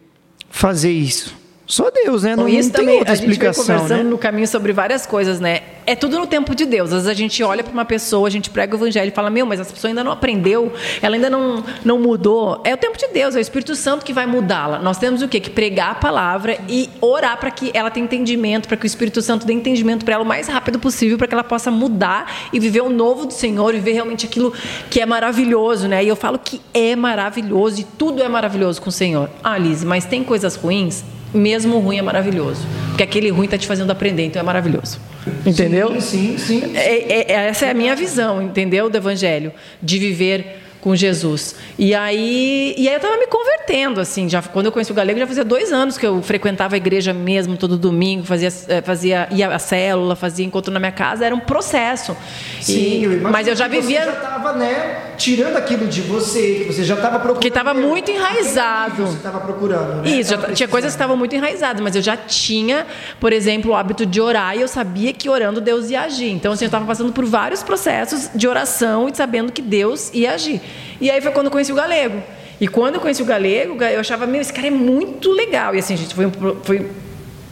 [0.50, 1.36] fazer isso.
[1.68, 2.36] Só Deus, né?
[2.36, 4.10] Não, isso não também, a gente explicação, conversando né?
[4.10, 5.62] no caminho sobre várias coisas, né?
[5.88, 6.90] É tudo no tempo de Deus.
[6.92, 9.32] Às vezes a gente olha para uma pessoa, a gente prega o evangelho e fala,
[9.32, 12.62] meu, mas essa pessoa ainda não aprendeu, ela ainda não, não mudou.
[12.64, 14.78] É o tempo de Deus, é o Espírito Santo que vai mudá-la.
[14.80, 15.40] Nós temos o quê?
[15.40, 19.22] Que pregar a palavra e orar para que ela tenha entendimento, para que o Espírito
[19.24, 22.60] Santo dê entendimento para ela o mais rápido possível, para que ela possa mudar e
[22.60, 24.54] viver o novo do Senhor, viver realmente aquilo
[24.90, 26.04] que é maravilhoso, né?
[26.04, 29.30] E eu falo que é maravilhoso e tudo é maravilhoso com o Senhor.
[29.44, 31.04] Ah, Lise, mas tem coisas ruins?
[31.36, 32.62] Mesmo ruim é maravilhoso.
[32.90, 35.00] Porque aquele ruim está te fazendo aprender, então é maravilhoso.
[35.46, 36.00] Entendeu?
[36.00, 36.62] Sim, sim.
[36.62, 36.76] sim.
[36.76, 38.90] É, é, essa é a minha visão, entendeu?
[38.90, 39.52] Do Evangelho.
[39.82, 41.56] De viver com Jesus.
[41.80, 45.18] E aí, e aí eu estava me convertendo, assim, já quando eu conheci o Galego,
[45.20, 49.28] já fazia dois anos que eu frequentava a igreja mesmo, todo domingo, fazia, eh, fazia
[49.32, 52.16] ia à célula, fazia encontro na minha casa, era um processo.
[52.62, 54.02] Sim, E- eu mas eu já vivia...
[54.02, 57.42] Você já estava, né, tirando aquilo de você, que você já estava procurando.
[57.42, 59.08] Que estava muito enraizado.
[59.08, 60.10] Você estava procurando, né?
[60.12, 62.86] Isso, já tinha coisas que estavam muito enraizadas, mas eu já tinha,
[63.20, 66.30] por exemplo, o hábito de orar e eu sabia que orando Deus ia agir.
[66.30, 70.34] Então, assim, eu estava passando por vários processos de oração e sabendo que Deus ia
[70.34, 70.62] agir.
[71.00, 72.22] E aí foi quando eu conheci o Galego.
[72.60, 75.76] E quando eu conheci o Galego, eu achava, meu, esse cara é muito legal.
[75.76, 76.32] E assim, gente, foi,
[76.64, 76.88] foi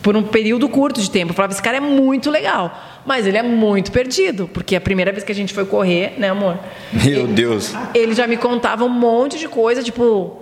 [0.01, 1.31] por um período curto de tempo.
[1.31, 2.77] Eu falava, esse cara é muito legal.
[3.05, 6.29] Mas ele é muito perdido, porque a primeira vez que a gente foi correr, né,
[6.29, 6.57] amor?
[6.91, 7.73] Meu Deus.
[7.93, 10.41] Ele já me contava um monte de coisa, tipo,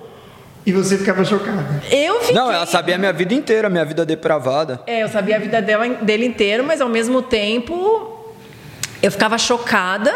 [0.64, 1.82] E você ficava chocada.
[1.92, 2.36] eu fiquei...
[2.36, 4.82] Não, ela sabia a minha vida inteira, minha vida depravada.
[4.86, 8.20] É, eu sabia a vida dela, dele inteiro, mas ao mesmo tempo
[9.02, 10.14] eu ficava chocada,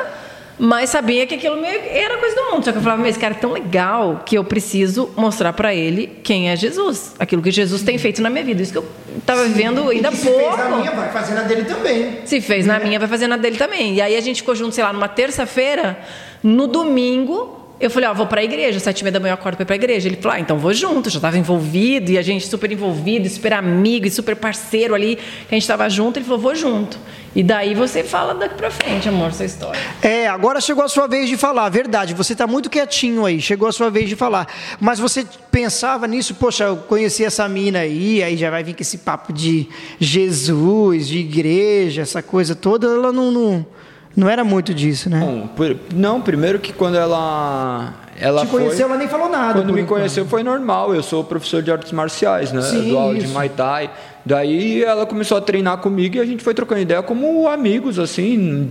[0.58, 2.64] mas sabia que aquilo meio- era coisa do mundo.
[2.66, 5.74] Só que eu falava, mas esse cara é tão legal que eu preciso mostrar pra
[5.76, 8.62] ele quem é Jesus, aquilo que Jesus tem feito na minha vida.
[8.62, 8.86] Isso que eu
[9.18, 10.40] estava vivendo ainda e se pouco.
[10.40, 12.18] fez na minha, vai fazer na dele também.
[12.26, 13.96] Se fez na minha, vai fazer na dele também.
[13.96, 15.98] E aí a gente ficou junto, sei lá, numa terça-feira,
[16.44, 17.65] no domingo.
[17.78, 19.66] Eu falei, ó, vou pra igreja, sete e meia da manhã eu acordo pra ir
[19.66, 20.08] pra igreja.
[20.08, 23.54] Ele falou, ah, então vou junto, já tava envolvido, e a gente super envolvido, super
[23.54, 25.20] amigo, e super parceiro ali,
[25.52, 26.18] a gente tava junto.
[26.18, 26.98] Ele falou, vou junto.
[27.36, 29.80] E daí você fala daqui pra frente, amor, essa história.
[30.02, 32.14] É, agora chegou a sua vez de falar, verdade.
[32.14, 34.48] Você está muito quietinho aí, chegou a sua vez de falar.
[34.80, 38.82] Mas você pensava nisso, poxa, eu conheci essa mina aí, aí já vai vir com
[38.82, 39.68] esse papo de
[40.00, 42.88] Jesus, de igreja, essa coisa toda.
[42.88, 43.66] Ela não, não,
[44.16, 45.20] não era muito disso, né?
[45.20, 47.94] Não, por- não, primeiro que quando ela.
[48.18, 49.60] Ela Te foi, conheceu, ela nem falou nada.
[49.60, 52.62] Quando me conheceu foi normal, eu sou professor de artes marciais, né?
[52.62, 53.34] Sim, do aula de isso.
[53.34, 53.90] Muay Thai.
[54.26, 58.68] Daí ela começou a treinar comigo e a gente foi trocando ideia como amigos, assim.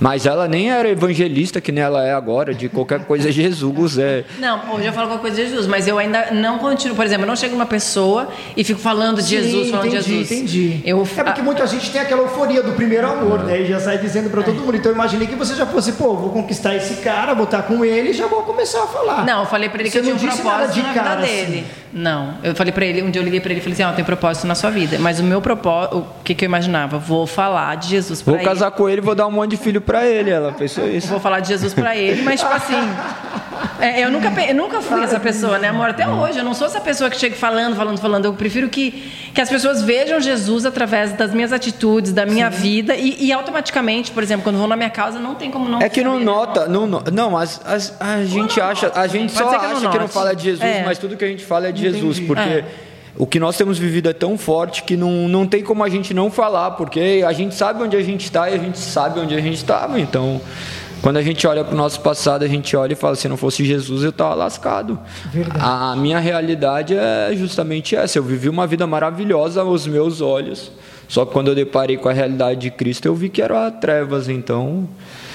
[0.00, 3.96] Mas ela nem era evangelista, que nem ela é agora, de qualquer coisa Jesus.
[3.96, 4.24] É.
[4.38, 6.96] Não, hoje eu falo alguma coisa de Jesus, mas eu ainda não continuo.
[6.96, 10.02] Por exemplo, eu não chego uma pessoa e fico falando de Sim, Jesus, falando entendi,
[10.04, 10.32] de Jesus.
[10.32, 10.80] entendi.
[10.84, 13.62] Eu, É porque muita gente tem aquela euforia do primeiro amor, né?
[13.62, 14.76] E já sai dizendo pra todo mundo.
[14.76, 17.84] Então eu imaginei que você já fosse, pô, vou conquistar esse cara, vou estar com
[17.84, 19.24] ele e já vou começar a falar.
[19.24, 21.00] Não, eu falei pra ele que Você eu tinha não um propósito de na vida
[21.04, 21.58] cara, dele.
[21.58, 21.64] assim.
[21.92, 23.92] Não, eu falei pra ele, um dia eu liguei pra ele e falei assim, ó,
[23.92, 24.98] tem propósito na sua vida.
[24.98, 26.98] Mas o meu propósito, o que, que eu imaginava?
[26.98, 28.48] Vou falar de Jesus pra Vou ele.
[28.48, 30.30] casar com ele e vou dar um monte de filho pra ele.
[30.30, 31.08] Ela pensou isso.
[31.08, 32.76] Vou falar de Jesus pra ele, mas tipo assim.
[33.80, 35.90] É, eu, nunca, eu nunca fui essa pessoa, né, amor?
[35.90, 36.38] Até hoje.
[36.38, 38.24] Eu não sou essa pessoa que chega falando, falando, falando.
[38.26, 38.90] Eu prefiro que,
[39.34, 42.94] que as pessoas vejam Jesus através das minhas atitudes, da minha vida.
[42.96, 45.80] E, e automaticamente, por exemplo, quando vão na minha casa, não tem como não.
[45.80, 49.18] É que não nota, não, não, mas as- a gente não acha, a sim.
[49.20, 50.82] gente Pode só que eu não acha que não fala de Jesus, É.
[50.84, 52.26] mas tudo que a gente fala é de Jesus, Entendi.
[52.26, 52.64] porque É.
[53.16, 56.12] o que nós temos vivido é tão forte que não, não tem como a gente
[56.14, 59.34] não falar, porque a gente sabe onde a gente está e a gente sabe onde
[59.34, 60.40] a gente estava, então
[61.02, 63.36] quando a gente olha para o nosso passado, a gente olha e fala: se não
[63.36, 64.98] fosse Jesus, eu estava lascado.
[65.32, 65.58] Verdade.
[65.62, 68.18] A minha realidade é justamente essa.
[68.18, 70.72] Eu vivi uma vida maravilhosa aos meus olhos.
[71.08, 74.28] Só que quando eu deparei com a realidade de Cristo, eu vi que era trevas.
[74.28, 74.88] Então,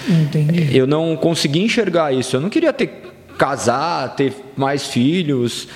[0.08, 0.78] Entendi.
[0.78, 2.36] eu não consegui enxergar isso.
[2.36, 5.67] Eu não queria ter casar, ter mais filhos.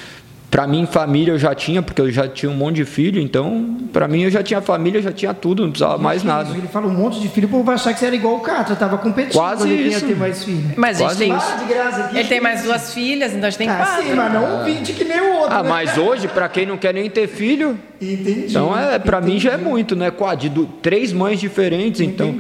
[0.49, 3.19] Para mim, família eu já tinha, porque eu já tinha um monte de filho.
[3.21, 6.49] Então, para mim, eu já tinha família, já tinha tudo, não precisava mais nada.
[6.57, 8.39] Ele fala um monte de filho, o povo vai achar que você era igual o
[8.39, 10.05] Catra, tava competindo Quase ele isso.
[10.05, 10.63] ter mais filho.
[10.77, 11.31] Mas a gente Quase tem.
[11.33, 14.03] Ah, de graça Ele tem mais duas filhas, então a gente tem Ah, quatro.
[14.03, 15.53] sim, mas não um 20 que nem o outro.
[15.53, 15.69] Ah, né?
[15.69, 18.45] mas hoje, para quem não quer nem ter filho, Entendi.
[18.47, 19.69] então é, para mim já é entendi.
[19.69, 20.12] muito, né?
[20.12, 22.36] Qua- De du- três mães diferentes, então.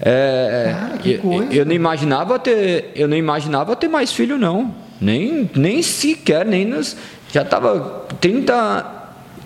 [0.00, 1.52] É, Cara, que eu- coisa.
[1.54, 6.64] eu não imaginava ter, eu não imaginava ter mais filho não, nem nem sequer, nem
[6.64, 6.96] nos,
[7.32, 8.84] já tava 30,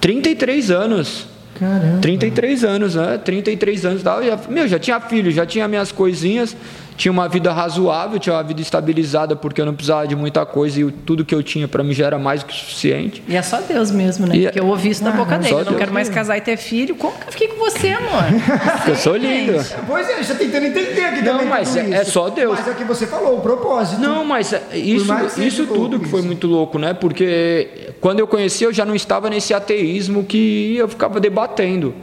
[0.00, 1.26] 33 anos.
[1.58, 1.98] Caramba.
[2.00, 3.18] 33 anos, né?
[3.18, 6.56] 33 anos, tal, já, meu, já tinha filho, já tinha minhas coisinhas,
[6.96, 10.80] tinha uma vida razoável, tinha uma vida estabilizada, porque eu não precisava de muita coisa
[10.80, 13.22] e o- tudo que eu tinha para mim já era mais do que suficiente.
[13.26, 14.36] E é só Deus mesmo, né?
[14.36, 15.52] E- Porque eu ouvi isso da Ah, boca dele.
[15.52, 16.14] Eu não Deus quero mais mesmo.
[16.20, 16.94] casar e ter filho.
[16.94, 18.22] Como que eu fiquei com você, amor?
[18.76, 19.52] Porque eu sou lindo.
[19.86, 21.94] Pois é, a gente tá tentando entender aqui Não, também mas tudo é- isso.
[21.94, 22.58] é só Deus.
[22.58, 24.00] Mas é o que você falou, o propósito.
[24.00, 25.06] Não, mas é- isso,
[25.40, 26.26] isso tudo que foi isso.
[26.28, 26.92] muito louco, né?
[26.94, 27.68] Porque
[28.00, 31.94] quando eu conheci, eu já não estava nesse ateísmo que eu ficava debatendo.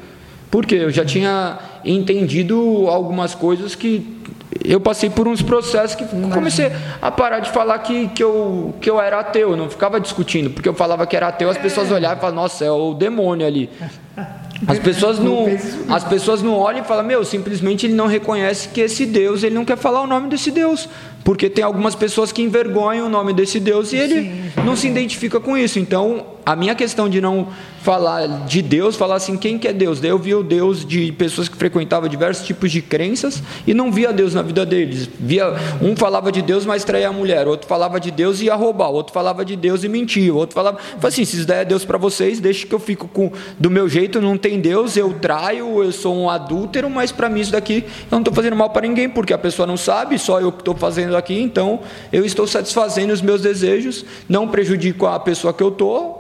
[0.51, 4.18] Porque eu já tinha entendido algumas coisas que
[4.63, 8.89] eu passei por uns processos que comecei a parar de falar que, que, eu, que
[8.89, 11.91] eu era ateu, eu não ficava discutindo, porque eu falava que era ateu, as pessoas
[11.91, 13.69] olhavam e falavam, nossa, é o demônio ali.
[14.67, 15.45] As pessoas não,
[15.87, 19.55] as pessoas não olham e falam, meu, simplesmente ele não reconhece que esse Deus, ele
[19.55, 20.89] não quer falar o nome desse Deus.
[21.23, 25.39] Porque tem algumas pessoas que envergonham o nome desse Deus e ele não se identifica
[25.39, 25.79] com isso.
[25.79, 27.49] Então, a minha questão de não
[27.83, 29.99] falar de Deus, falar assim, quem que é Deus?
[29.99, 33.91] Daí eu vi o Deus de pessoas que frequentavam diversos tipos de crenças e não
[33.91, 35.07] via Deus na vida deles.
[35.19, 38.55] Via um falava de Deus, mas traía a mulher, outro falava de Deus e ia
[38.55, 41.65] roubar, outro falava de Deus e mentia, outro falava, falava assim, se isso daí é
[41.65, 45.13] Deus para vocês, deixa que eu fico com do meu jeito, não tem Deus, eu
[45.13, 48.71] traio, eu sou um adúltero, mas para mim isso daqui eu não estou fazendo mal
[48.71, 51.81] para ninguém, porque a pessoa não sabe, só eu que estou fazendo aqui, então
[52.11, 56.18] eu estou satisfazendo os meus desejos, não prejudico a pessoa que eu estou,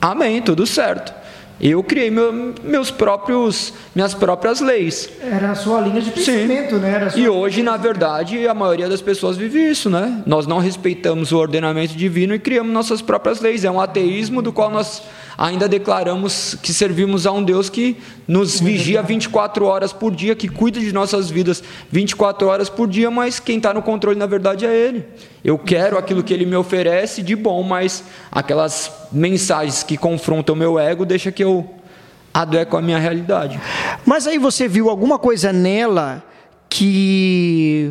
[0.00, 1.20] Amém, tudo certo.
[1.60, 5.10] Eu criei meu, meus próprios, minhas próprias leis.
[5.22, 6.80] Era a sua linha de pensamento, Sim.
[6.80, 7.12] né?
[7.14, 10.22] e hoje, na verdade, a maioria das pessoas vive isso, né?
[10.24, 13.62] Nós não respeitamos o ordenamento divino e criamos nossas próprias leis.
[13.62, 15.02] É um ateísmo do qual nós
[15.40, 17.96] ainda declaramos que servimos a um Deus que
[18.28, 23.10] nos vigia 24 horas por dia, que cuida de nossas vidas 24 horas por dia,
[23.10, 25.02] mas quem está no controle, na verdade, é Ele.
[25.42, 30.58] Eu quero aquilo que Ele me oferece de bom, mas aquelas mensagens que confrontam o
[30.58, 31.66] meu ego, deixa que eu
[32.34, 33.58] adequo a minha realidade.
[34.04, 36.22] Mas aí você viu alguma coisa nela
[36.68, 37.90] que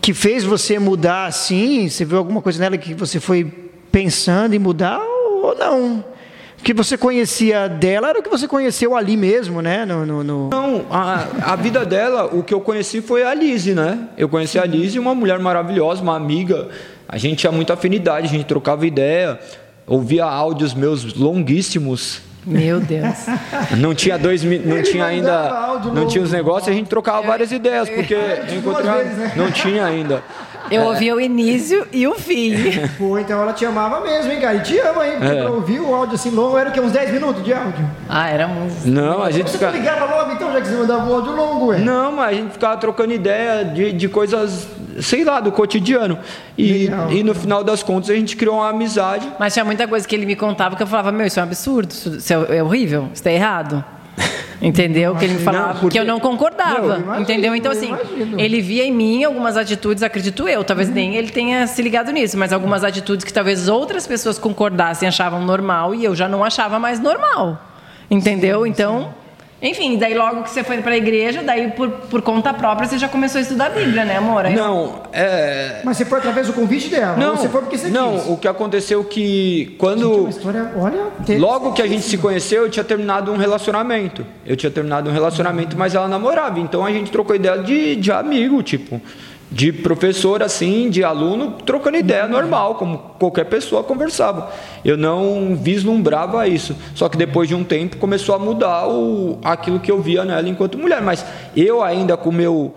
[0.00, 1.88] que fez você mudar assim?
[1.88, 3.44] Você viu alguma coisa nela que você foi
[3.92, 5.00] pensando em mudar?
[5.42, 6.04] Ou não?
[6.58, 9.84] O que você conhecia dela era o que você conheceu ali mesmo, né?
[9.86, 10.48] No, no, no...
[10.50, 14.08] Não, a, a, vida dela, o que eu conheci foi a Lise, né?
[14.16, 16.68] Eu conheci a Lise, uma mulher maravilhosa, uma amiga.
[17.08, 19.38] A gente tinha muita afinidade, a gente trocava ideia,
[19.86, 22.20] ouvia áudios meus longuíssimos.
[22.44, 23.16] Meu Deus.
[23.78, 27.90] Não tinha dois, não tinha ainda, não tinha os negócios, a gente trocava várias ideias,
[27.90, 28.14] porque
[28.56, 29.32] encontrava, né?
[29.36, 30.22] não tinha ainda.
[30.70, 32.52] Eu ouvi o início e o fim.
[32.98, 34.56] Pô, então ela te amava mesmo, hein, cara?
[34.56, 35.14] E te ama, hein?
[35.18, 35.42] Porque é.
[35.42, 36.80] pra ouvir o áudio assim longo era o quê?
[36.80, 37.88] Uns 10 minutos de áudio?
[38.08, 38.86] Ah, era muito.
[38.86, 39.70] Não, a gente Você fica...
[39.70, 41.78] ligava logo então, já que você mandava o áudio longo, ué?
[41.78, 44.68] Não, mas a gente ficava trocando ideia de, de coisas,
[45.00, 46.18] sei lá, do cotidiano.
[46.56, 49.30] E, e no final das contas a gente criou uma amizade.
[49.38, 51.46] Mas tinha muita coisa que ele me contava que eu falava, meu, isso é um
[51.46, 53.84] absurdo, isso é, é horrível, isso tá errado.
[54.60, 55.14] Entendeu?
[55.14, 55.96] Que ele me falava não, porque...
[55.96, 56.80] que eu não concordava.
[56.80, 57.54] Não, imagino, entendeu?
[57.54, 57.94] Então, assim,
[58.36, 60.94] ele via em mim algumas atitudes, acredito eu, talvez uhum.
[60.94, 65.44] nem ele tenha se ligado nisso, mas algumas atitudes que talvez outras pessoas concordassem, achavam
[65.44, 67.62] normal e eu já não achava mais normal.
[68.10, 68.64] Entendeu?
[68.64, 69.00] Sim, então.
[69.00, 69.08] Sim.
[69.60, 72.96] Enfim, daí logo que você foi para a igreja, daí por, por conta própria você
[72.96, 74.46] já começou a estudar a Bíblia, né, amor?
[74.46, 75.80] Aí não, é...
[75.84, 77.16] Mas você foi através do convite dela?
[77.16, 78.12] Não, você foi porque você não.
[78.12, 78.28] Quis?
[78.28, 81.06] O que aconteceu que quando gente, história, olha,
[81.38, 84.24] logo que a gente se conheceu, eu tinha terminado um relacionamento.
[84.46, 86.60] Eu tinha terminado um relacionamento, mas ela namorava.
[86.60, 89.00] Então a gente trocou ideia de, de amigo, tipo
[89.50, 94.50] de professor assim, de aluno, trocando ideia normal, como qualquer pessoa conversava.
[94.84, 96.76] Eu não vislumbrava isso.
[96.94, 100.48] Só que depois de um tempo começou a mudar o, aquilo que eu via nela
[100.48, 101.00] enquanto mulher.
[101.00, 101.24] Mas
[101.56, 102.74] eu ainda com meu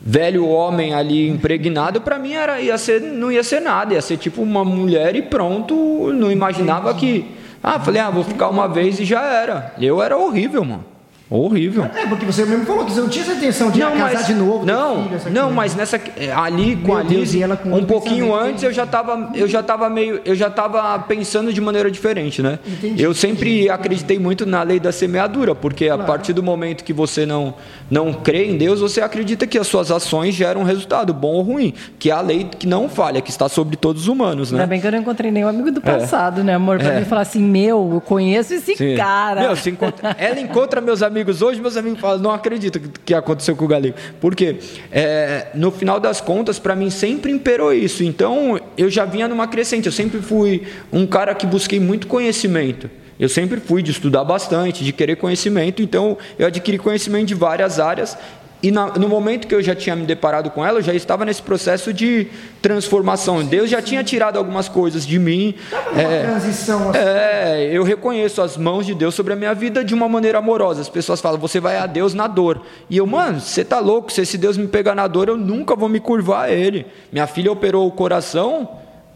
[0.00, 4.16] velho homem ali impregnado, para mim era ia ser, não ia ser nada, ia ser
[4.16, 6.12] tipo uma mulher e pronto.
[6.12, 7.26] Não imaginava que,
[7.62, 9.74] ah, falei, ah, vou ficar uma vez e já era.
[9.80, 10.97] Eu era horrível, mano.
[11.30, 11.84] Horrível.
[11.84, 14.26] É, porque você mesmo falou que você não tinha essa intenção de não, casar mas,
[14.26, 14.64] de novo.
[14.64, 16.00] Não, filho, não, mas nessa
[16.34, 19.90] ali com Meu a Liz, com um pouquinho antes eu já tava, eu já tava
[19.90, 22.58] meio, eu já tava pensando de maneira diferente, né?
[22.66, 23.02] Entendi.
[23.02, 26.02] Eu sempre acreditei muito na lei da semeadura, porque claro.
[26.02, 27.54] a partir do momento que você não
[27.90, 31.42] não crê em Deus, você acredita que as suas ações geram um resultado bom ou
[31.42, 34.60] ruim, que é a lei que não falha, que está sobre todos os humanos, né?
[34.60, 36.44] Ainda bem que eu não encontrei nenhum amigo do passado, é.
[36.44, 37.00] né, amor, para é.
[37.00, 38.96] me falar assim, meu, eu conheço esse Sim.
[38.96, 39.42] cara.
[39.42, 40.16] Meu, se encontra...
[40.18, 43.68] ela encontra meus amigos amigos hoje, meus amigos falam, não acredito que aconteceu com o
[43.68, 43.96] Galego.
[44.20, 44.56] Porque
[44.92, 48.04] é, no final das contas, para mim sempre imperou isso.
[48.04, 49.86] Então eu já vinha numa crescente.
[49.86, 52.88] Eu sempre fui um cara que busquei muito conhecimento.
[53.18, 57.80] Eu sempre fui de estudar bastante, de querer conhecimento, então eu adquiri conhecimento de várias
[57.80, 58.16] áreas
[58.60, 61.24] e na, no momento que eu já tinha me deparado com ela, eu já estava
[61.24, 62.26] nesse processo de
[62.60, 63.44] transformação.
[63.44, 65.54] Deus já tinha tirado algumas coisas de mim.
[65.92, 66.98] Uma é, transição assim.
[66.98, 70.80] É, eu reconheço as mãos de Deus sobre a minha vida de uma maneira amorosa.
[70.80, 72.62] As pessoas falam, você vai a Deus na dor.
[72.90, 74.12] E eu, mano, você tá louco?
[74.12, 76.84] Se esse Deus me pegar na dor, eu nunca vou me curvar a Ele.
[77.12, 78.68] Minha filha operou o coração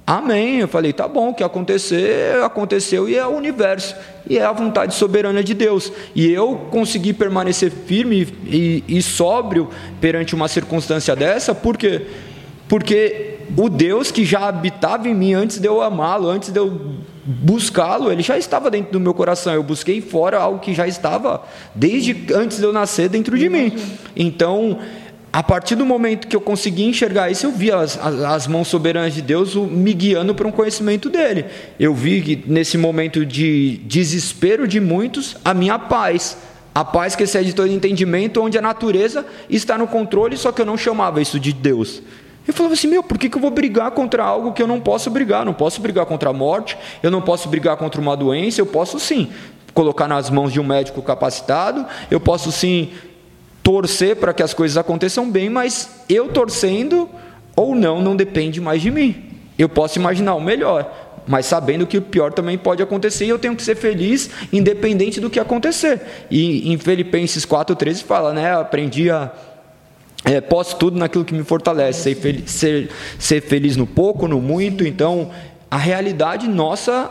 [0.07, 0.59] Amém.
[0.59, 3.95] Eu falei, tá bom, o que acontecer, aconteceu e é o universo.
[4.29, 5.93] E é a vontade soberana de Deus.
[6.15, 12.07] E eu consegui permanecer firme e, e sóbrio perante uma circunstância dessa, por quê?
[12.69, 16.97] Porque o Deus que já habitava em mim antes de eu amá-lo, antes de eu
[17.25, 19.53] buscá-lo, ele já estava dentro do meu coração.
[19.53, 21.43] Eu busquei fora algo que já estava
[21.75, 23.73] desde antes de eu nascer dentro de mim.
[24.17, 24.79] Então,
[25.33, 28.69] a partir do momento que eu consegui enxergar isso, eu vi as, as, as mãos
[28.69, 31.47] soberanas de Deus me guiando para um conhecimento dele.
[31.81, 36.37] Eu vi que nesse momento de desespero de muitos, a minha paz.
[36.75, 40.67] A paz que excede todo entendimento, onde a natureza está no controle, só que eu
[40.67, 42.03] não chamava isso de Deus.
[42.47, 44.81] Eu falava assim, meu, por que, que eu vou brigar contra algo que eu não
[44.81, 45.45] posso brigar?
[45.45, 48.99] Não posso brigar contra a morte, eu não posso brigar contra uma doença, eu posso
[48.99, 49.31] sim
[49.73, 52.91] colocar nas mãos de um médico capacitado, eu posso sim
[53.63, 57.09] torcer para que as coisas aconteçam bem, mas eu torcendo
[57.55, 59.25] ou não, não depende mais de mim.
[59.59, 63.39] Eu posso imaginar o melhor, mas sabendo que o pior também pode acontecer e eu
[63.39, 66.01] tenho que ser feliz independente do que acontecer.
[66.31, 68.53] E em Filipenses 4,13 fala, né?
[68.55, 69.31] Aprendi a.
[70.25, 74.41] É, posso tudo naquilo que me fortalece, ser feliz, ser, ser feliz no pouco, no
[74.41, 74.87] muito.
[74.87, 75.31] Então,
[75.69, 77.11] a realidade nossa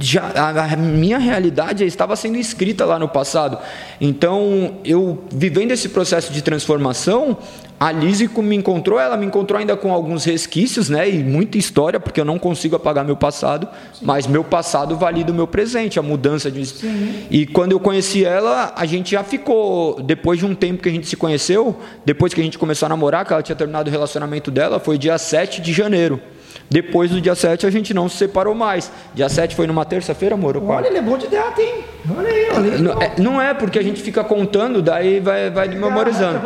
[0.00, 3.58] já, a, minha realidade estava sendo escrita lá no passado.
[4.00, 7.36] Então, eu vivendo esse processo de transformação,
[7.78, 11.98] a Lise me encontrou, ela me encontrou ainda com alguns resquícios, né, e muita história,
[11.98, 14.06] porque eu não consigo apagar meu passado, Sim.
[14.06, 17.26] mas meu passado valida o meu presente, a mudança de Sim.
[17.30, 20.92] E quando eu conheci ela, a gente já ficou, depois de um tempo que a
[20.92, 23.92] gente se conheceu, depois que a gente começou a namorar, que ela tinha terminado o
[23.92, 26.20] relacionamento dela, foi dia 7 de janeiro.
[26.70, 28.90] Depois do dia 7 a gente não se separou mais.
[29.14, 30.56] Dia 7 foi numa terça-feira, amor?
[30.56, 31.84] Olha, ele é bom de data, hein?
[32.16, 32.80] Olha aí, olha aí.
[32.80, 36.40] Não é, não é, porque a gente fica contando, daí vai, vai memorizando.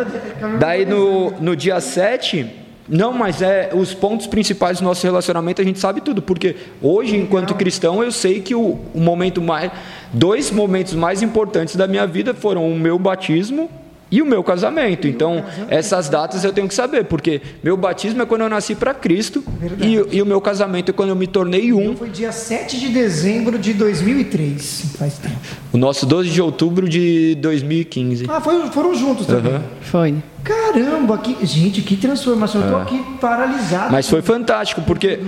[0.59, 2.67] Daí no, no dia 7.
[2.89, 7.17] Não, mas é os pontos principais do nosso relacionamento a gente sabe tudo, porque hoje,
[7.17, 9.71] enquanto cristão, eu sei que o, o momento mais,
[10.11, 13.69] dois momentos mais importantes da minha vida foram o meu batismo
[14.11, 15.07] e o meu casamento.
[15.07, 18.95] Então, essas datas eu tenho que saber, porque meu batismo é quando eu nasci para
[18.95, 19.43] Cristo
[19.81, 21.97] e, e, o meu casamento é quando eu me tornei um.
[21.97, 25.37] Foi dia 7 de dezembro de 2003, faz tempo.
[25.73, 28.27] O nosso 12 de outubro de 2015.
[28.29, 29.55] Ah, foi, foram juntos também.
[29.55, 29.63] Uhum.
[29.83, 30.15] Foi.
[30.43, 32.63] Caramba, que, gente, que transformação.
[32.63, 32.83] Eu tô é.
[32.83, 33.93] aqui paralisado.
[33.93, 35.19] Mas foi fantástico, porque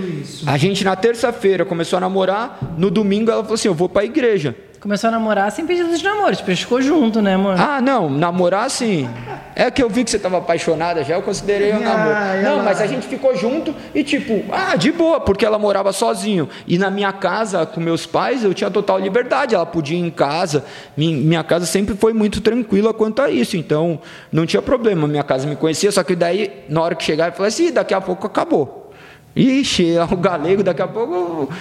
[0.45, 4.01] a gente na terça-feira começou a namorar, no domingo ela falou assim: eu vou para
[4.01, 4.55] a igreja.
[4.81, 7.53] Começou a namorar sem pedido de namoro, tipo, a gente ficou junto, né, amor?
[7.55, 9.07] Ah, não, namorar sim.
[9.55, 12.41] É que eu vi que você estava apaixonada já, eu considerei o um namoro.
[12.41, 16.49] não, mas a gente ficou junto e tipo, ah, de boa, porque ela morava sozinho.
[16.65, 20.09] E na minha casa, com meus pais, eu tinha total liberdade, ela podia ir em
[20.09, 20.65] casa.
[20.97, 23.99] Minha casa sempre foi muito tranquila quanto a isso, então
[24.31, 25.07] não tinha problema.
[25.07, 27.93] Minha casa me conhecia, só que daí, na hora que chegar, eu falei assim, daqui
[27.93, 28.91] a pouco acabou.
[29.35, 31.53] Ixi, o galego, daqui a pouco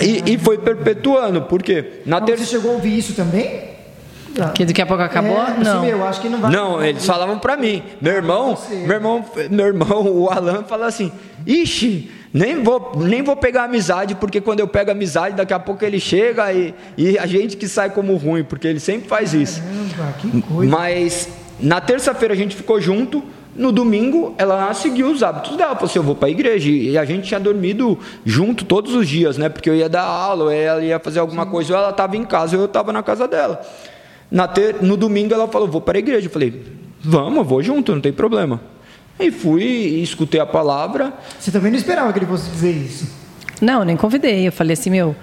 [0.00, 2.38] e, e foi perpetuando, porque na ter...
[2.38, 3.76] Você chegou a ouvir isso também?
[4.54, 5.38] Que daqui a pouco acabou?
[5.38, 5.84] É, não.
[5.84, 6.52] eu acho que não vai.
[6.52, 7.82] Não, eles falavam para mim.
[8.00, 11.10] Meu irmão, meu irmão, meu irmão, o Alan, fala assim:
[11.46, 15.82] Ixi, nem vou, nem vou pegar amizade, porque quando eu pego amizade, daqui a pouco
[15.84, 19.62] ele chega e, e a gente que sai como ruim, porque ele sempre faz isso.
[19.96, 20.70] Caramba, que coisa.
[20.70, 23.24] Mas na terça-feira a gente ficou junto.
[23.56, 25.74] No domingo, ela seguiu os hábitos dela.
[25.74, 26.70] Falou assim: eu vou para a igreja.
[26.70, 29.48] E a gente tinha dormido junto todos os dias, né?
[29.48, 31.50] Porque eu ia dar aula, ou ela ia fazer alguma Sim.
[31.50, 33.60] coisa, ou ela estava em casa, ou eu estava na casa dela.
[34.30, 34.82] Na ter...
[34.82, 36.26] No domingo, ela falou: vou para a igreja.
[36.26, 36.62] Eu falei:
[37.00, 38.60] vamos, eu vou junto, não tem problema.
[39.18, 41.12] E fui e escutei a palavra.
[41.38, 43.10] Você também não esperava que ele fosse dizer isso?
[43.60, 44.46] Não, nem convidei.
[44.46, 45.16] Eu falei assim: meu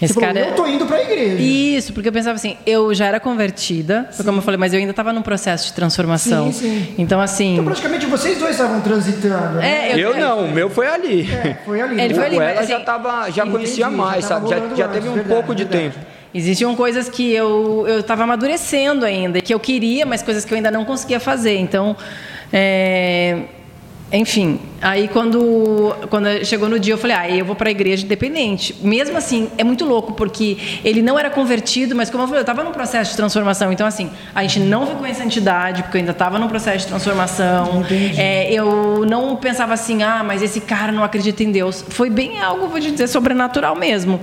[0.00, 0.34] esse Você cara.
[0.34, 1.36] Falou, eu tô indo para a igreja.
[1.40, 4.90] Isso, porque eu pensava assim, eu já era convertida, como eu falei, mas eu ainda
[4.90, 6.52] estava num processo de transformação.
[6.52, 6.94] Sim, sim.
[6.98, 7.54] Então, assim.
[7.54, 9.56] Então, praticamente vocês dois estavam transitando.
[9.56, 9.90] Né?
[9.90, 11.30] É, eu, eu não, o meu foi ali.
[11.30, 12.00] É, foi ali.
[12.00, 12.36] Ele foi ali.
[12.36, 14.50] Ela assim, já, tava, já conhecia mais, já sabe?
[14.50, 15.94] Já, já teve um verdade, pouco de verdade.
[15.94, 16.06] tempo.
[16.34, 20.70] Existiam coisas que eu estava amadurecendo ainda, que eu queria, mas coisas que eu ainda
[20.70, 21.56] não conseguia fazer.
[21.56, 21.96] Então,
[22.52, 23.44] é,
[24.12, 28.04] enfim, aí quando, quando chegou no dia eu falei, ah, eu vou para a igreja
[28.04, 28.74] independente.
[28.80, 32.42] Mesmo assim, é muito louco, porque ele não era convertido, mas como eu falei, eu
[32.42, 33.72] estava num processo de transformação.
[33.72, 36.86] Então, assim, a gente não ficou em santidade, porque eu ainda estava num processo de
[36.86, 37.84] transformação.
[38.16, 41.84] É, eu não pensava assim, ah, mas esse cara não acredita em Deus.
[41.88, 44.20] Foi bem algo, vou te dizer, sobrenatural mesmo.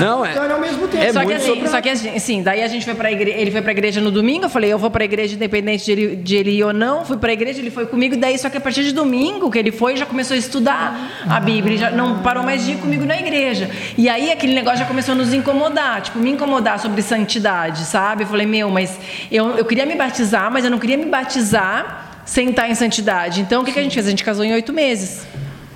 [0.00, 0.32] não, é.
[0.32, 1.04] Então, ao mesmo tempo.
[1.04, 3.62] É só, que, assim, só que assim, daí a gente foi para igreja, ele foi
[3.62, 6.16] para a igreja no domingo, eu falei, eu vou para a igreja independente de ele,
[6.16, 7.04] de ele ir ou não.
[7.04, 9.50] Fui para a igreja, ele foi comigo, daí só que a partir de domingo, domingo
[9.50, 12.76] que ele foi, já começou a estudar a Bíblia, já não parou mais de ir
[12.78, 13.70] comigo na igreja.
[13.98, 18.22] E aí aquele negócio já começou a nos incomodar, tipo, me incomodar sobre santidade, sabe?
[18.22, 18.98] Eu falei, meu, mas
[19.30, 23.42] eu, eu queria me batizar, mas eu não queria me batizar sem estar em santidade.
[23.42, 24.06] Então o que, que a gente fez?
[24.06, 25.26] A gente casou em oito meses.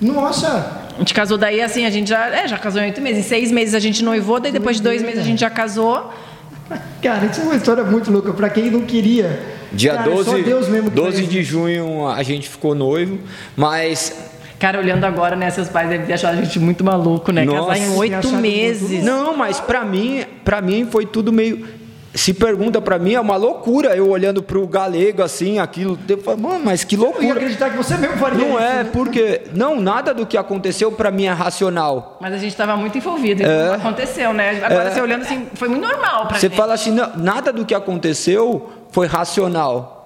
[0.01, 0.87] Nossa!
[0.95, 3.23] A gente casou daí assim, a gente já, é, já casou em oito meses.
[3.23, 6.11] Em seis meses a gente noivou, daí depois de dois meses a gente já casou.
[7.01, 8.33] Cara, isso é uma história muito louca.
[8.33, 10.43] Para quem não queria Dia Cara, 12,
[10.91, 13.19] 12 de junho a gente ficou noivo,
[13.55, 14.15] mas
[14.59, 17.45] Cara, olhando agora, né, seus pais devem ter achado a gente muito maluco, né?
[17.45, 19.03] Nossa, Casar em oito meses.
[19.03, 21.63] Não, mas pra mim, para mim foi tudo meio
[22.13, 25.97] se pergunta para mim, é uma loucura eu olhando para o galego assim, aquilo.
[26.07, 27.23] Eu falo, mano, mas que loucura.
[27.23, 28.89] Eu ia acreditar que você mesmo faria Não isso, é, né?
[28.91, 29.41] porque.
[29.53, 32.17] Não, nada do que aconteceu para mim é racional.
[32.19, 33.75] Mas a gente estava muito envolvido, então É.
[33.75, 34.61] aconteceu, né?
[34.63, 34.91] Agora É.
[34.91, 36.57] você olhando assim, foi muito normal pra Você gente.
[36.57, 39.96] fala assim, não, nada do que aconteceu foi racional.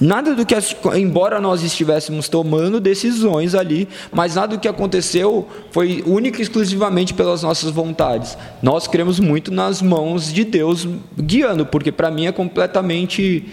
[0.00, 0.54] Nada do que,
[0.96, 7.14] embora nós estivéssemos tomando decisões ali, mas nada do que aconteceu foi única e exclusivamente
[7.14, 8.36] pelas nossas vontades.
[8.62, 13.48] Nós cremos muito nas mãos de Deus guiando, porque para mim é completamente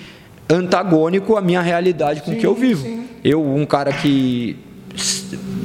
[0.50, 3.04] antagônico à minha realidade com que eu vivo.
[3.24, 4.58] Eu, um cara que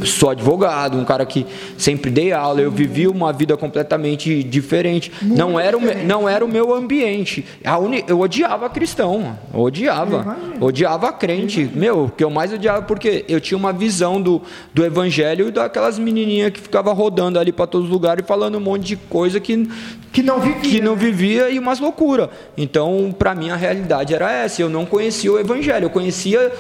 [0.05, 1.45] sou advogado, um cara que
[1.77, 5.11] sempre dei aula, eu vivi uma vida completamente diferente.
[5.23, 7.45] não era o não era o meu ambiente.
[7.65, 11.69] A uni- eu odiava cristão, eu odiava, odiava crente.
[11.75, 14.41] Meu, o que eu mais odiava porque eu tinha uma visão do,
[14.73, 18.57] do evangelho e daquelas menininhas que ficava rodando ali para todos os lugares e falando
[18.57, 19.69] um monte de coisa que
[20.13, 20.61] Que não vivia.
[20.71, 22.31] que não vivia e umas loucura.
[22.57, 24.63] Então, para mim a realidade era essa.
[24.63, 26.51] Eu não conhecia o evangelho, eu conhecia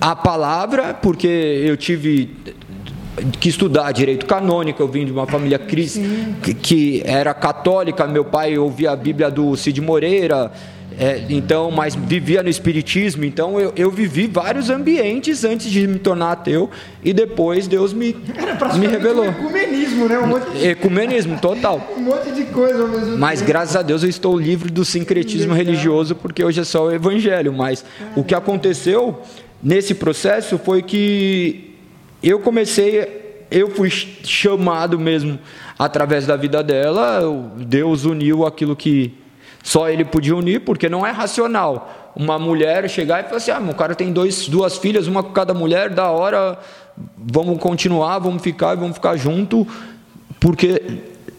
[0.00, 2.30] a palavra porque eu tive
[3.40, 6.02] que estudar direito canônico, eu vim de uma família cristã
[6.42, 10.52] que, que era católica, meu pai ouvia a Bíblia do Cid Moreira,
[10.98, 15.98] é, então, mas vivia no espiritismo, então eu, eu vivi vários ambientes antes de me
[15.98, 16.70] tornar ateu
[17.04, 19.24] e depois Deus me, Era me revelou.
[19.24, 20.18] um ecumenismo, né?
[20.18, 21.86] Um monte, de- Ecumenismo total.
[21.96, 22.86] um monte de coisa
[23.18, 23.48] Mas tempo.
[23.50, 27.52] graças a Deus eu estou livre do sincretismo religioso, porque hoje é só o evangelho.
[27.52, 27.84] Mas
[28.14, 29.20] o que aconteceu
[29.62, 31.74] nesse processo foi que
[32.22, 35.38] eu comecei, eu fui ch- chamado mesmo
[35.78, 37.20] através da vida dela.
[37.56, 39.14] Deus uniu aquilo que
[39.62, 42.12] só ele podia unir, porque não é racional.
[42.14, 45.32] Uma mulher chegar e falar assim: ah, o cara tem dois, duas filhas, uma com
[45.32, 46.58] cada mulher, da hora,
[47.16, 49.66] vamos continuar, vamos ficar e vamos ficar junto.
[50.40, 50.82] Porque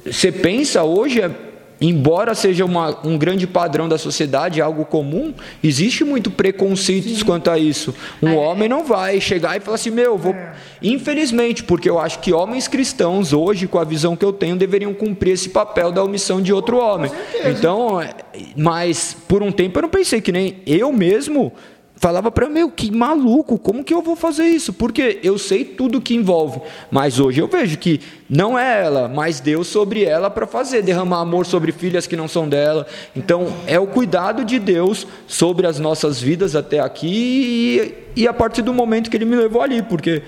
[0.06, 1.32] você pensa hoje, é-
[1.80, 7.58] embora seja uma- um grande padrão da sociedade, algo comum, existe muito preconceito quanto a
[7.58, 7.94] isso.
[8.22, 10.36] Um homem não vai chegar e falar assim, meu, vou.
[10.82, 14.94] Infelizmente, porque eu acho que homens cristãos, hoje, com a visão que eu tenho, deveriam
[14.94, 17.12] cumprir esse papel da omissão de outro homem.
[17.46, 18.14] Então, é,
[18.56, 21.52] mas por um tempo eu não pensei que nem eu mesmo
[21.98, 26.00] falava para meu que maluco como que eu vou fazer isso porque eu sei tudo
[26.00, 30.48] que envolve mas hoje eu vejo que não é ela mas Deus sobre ela para
[30.48, 32.86] fazer derramar amor sobre filhas que não são dela
[33.16, 38.34] então é o cuidado de Deus sobre as nossas vidas até aqui e, e a
[38.34, 40.22] partir do momento que Ele me levou ali porque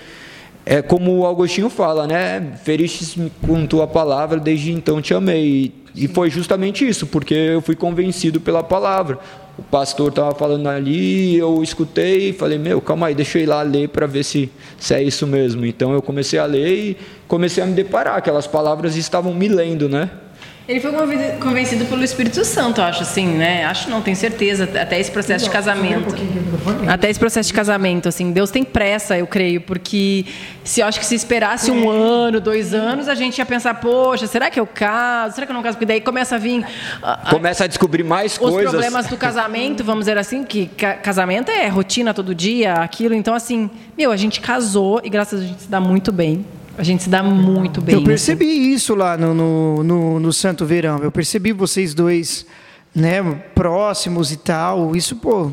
[0.65, 2.53] é como o Agostinho fala, né?
[2.63, 5.73] Feristes-me com tua palavra, desde então te amei.
[5.95, 9.17] E, e foi justamente isso, porque eu fui convencido pela palavra.
[9.59, 13.45] O pastor estava falando ali, eu escutei e falei: Meu, calma aí, deixa eu ir
[13.45, 15.65] lá ler para ver se, se é isso mesmo.
[15.65, 16.97] Então eu comecei a ler e
[17.27, 18.15] comecei a me deparar.
[18.15, 20.09] Aquelas palavras estavam me lendo, né?
[20.69, 23.65] Ele foi conven- convencido pelo Espírito Santo, acho assim, né?
[23.65, 26.13] Acho não, tenho certeza, até esse processo de casamento.
[26.87, 30.25] Até esse processo de casamento, assim, Deus tem pressa, eu creio, porque
[30.63, 34.27] se eu acho que se esperasse um ano, dois anos, a gente ia pensar, poxa,
[34.27, 35.33] será que eu caso?
[35.33, 35.75] Será que eu não caso?
[35.75, 36.63] Porque daí começa a vir
[37.01, 38.69] ah, ah, Começa a descobrir mais os coisas.
[38.69, 43.15] problemas do casamento, vamos dizer assim, que ca- casamento é rotina todo dia, aquilo.
[43.15, 46.11] Então, assim, meu, a gente casou e graças a Deus a gente se dá muito
[46.11, 46.45] bem.
[46.79, 47.93] A gente se dá muito bem.
[47.93, 50.99] Eu percebi isso lá no, no, no, no Santo Verão.
[51.03, 52.45] Eu percebi vocês dois,
[52.95, 53.21] né,
[53.53, 54.95] próximos e tal.
[54.95, 55.51] Isso, pô,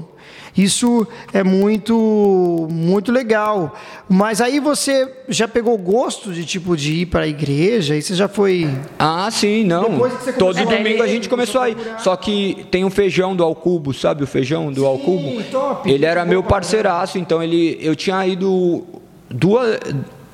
[0.56, 3.74] isso é muito, muito legal.
[4.08, 7.96] Mas aí você já pegou gosto de tipo de ir para a igreja?
[7.96, 8.70] E você já foi?
[8.96, 9.90] Ah, sim, não.
[9.90, 11.74] Depois que você Todo começou a domingo a gente começou a ir.
[11.74, 11.98] procurar.
[11.98, 15.42] Só que tem um feijão do Alcubo, sabe o feijão do Alcubo?
[15.50, 15.90] top.
[15.90, 18.84] Ele era meu parceiraço, então ele, eu tinha ido
[19.28, 19.80] duas,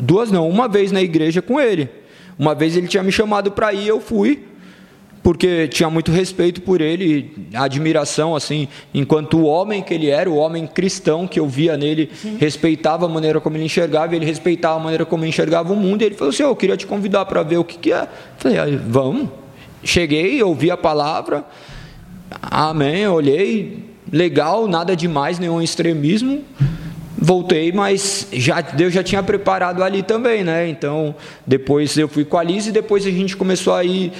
[0.03, 1.89] duas não, uma vez na igreja com ele.
[2.39, 4.45] Uma vez ele tinha me chamado para ir, eu fui.
[5.23, 10.35] Porque tinha muito respeito por ele, admiração, assim, enquanto o homem que ele era, o
[10.35, 14.83] homem cristão que eu via nele, respeitava a maneira como ele enxergava, ele respeitava a
[14.83, 17.25] maneira como ele enxergava o mundo, e ele falou assim: "Ô, Eu queria te convidar
[17.27, 18.09] para ver o que, que é.
[18.37, 19.29] Falei: "Ah, Vamos.
[19.85, 21.45] Cheguei, ouvi a palavra,
[22.41, 26.43] amém, olhei, legal, nada demais, nenhum extremismo.
[27.23, 30.69] Voltei, mas já, Deus já tinha preparado ali também, né?
[30.69, 31.15] Então,
[31.47, 34.13] depois eu fui com a Liz e depois a gente começou a ir.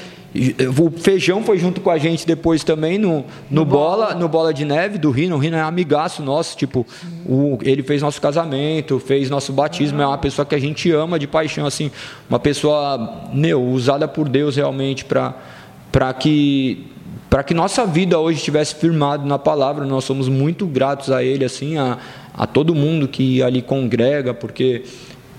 [0.79, 4.65] O feijão foi junto com a gente depois também no, no, bola, no Bola de
[4.65, 5.35] Neve do Rino.
[5.35, 6.87] O Rino é amigaço nosso, tipo,
[7.27, 11.19] o, ele fez nosso casamento, fez nosso batismo, é uma pessoa que a gente ama
[11.19, 11.91] de paixão, assim,
[12.31, 16.87] uma pessoa, meu, usada por Deus realmente para que
[17.33, 21.47] para que nossa vida hoje estivesse firmado na palavra, nós somos muito gratos a Ele,
[21.47, 21.97] assim, a,
[22.35, 24.83] a todo mundo que ali congrega, porque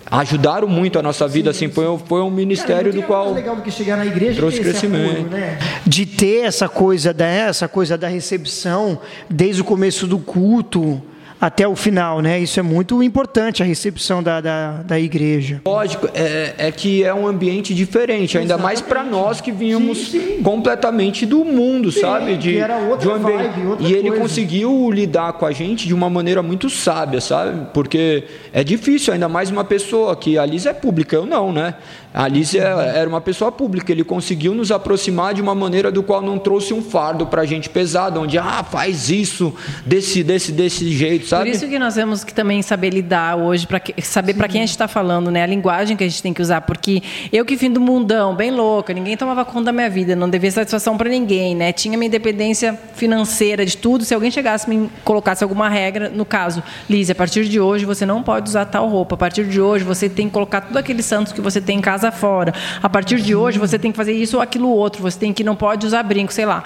[0.09, 3.35] ajudaram muito a nossa vida, assim, foi, um- foi um ministério Cara, do qual mais
[3.35, 5.11] legal do que chegar na igreja trouxe crescimento.
[5.11, 5.59] apoio, né?
[5.85, 10.99] De ter essa coisa da essa coisa da recepção desde o começo do culto
[11.43, 12.39] até o final, né?
[12.39, 15.61] Isso é muito importante a recepção da, da, da igreja.
[15.65, 20.19] Lógico, é, é que é um ambiente diferente, ainda mais para nós que vínhamos Sim,
[20.37, 20.41] sim.
[20.41, 22.37] completamente do mundo, sabe?
[22.37, 23.49] que era outra de um ambiente.
[23.55, 24.21] vibe, outra e ele coisa.
[24.21, 27.67] conseguiu lidar com a gente de uma maneira muito sábia, sabe?
[27.73, 28.23] Porque
[28.53, 31.73] é difícil, ainda mais uma pessoa que a Liz é pública, eu não, né?
[32.13, 36.01] A Liz é- era uma pessoa pública, ele conseguiu nos aproximar de uma maneira do
[36.03, 39.53] qual não trouxe um fardo para a gente pesado, onde, ah, faz isso
[39.85, 41.49] desse, desse, desse jeito, Por sabe?
[41.49, 44.71] isso que nós temos que também saber lidar hoje, para saber para quem a gente
[44.71, 45.43] está falando, né?
[45.43, 48.51] A linguagem que a gente tem que usar, porque eu que vim do mundão, bem
[48.51, 51.71] louca, ninguém tomava conta da minha vida, não devia satisfação para ninguém, né?
[51.71, 54.05] Tinha minha independência financeira de tudo.
[54.05, 58.05] Se alguém chegasse me colocasse alguma regra, no caso, Liz, a partir de hoje você
[58.05, 59.15] não pode usar tal roupa.
[59.15, 61.81] A partir de hoje você tem que colocar tudo aqueles santos que você tem em
[61.81, 62.53] casa fora.
[62.81, 65.01] A partir de hoje você tem que fazer isso ou aquilo outro.
[65.01, 66.63] Você tem que não pode usar brinco, sei lá.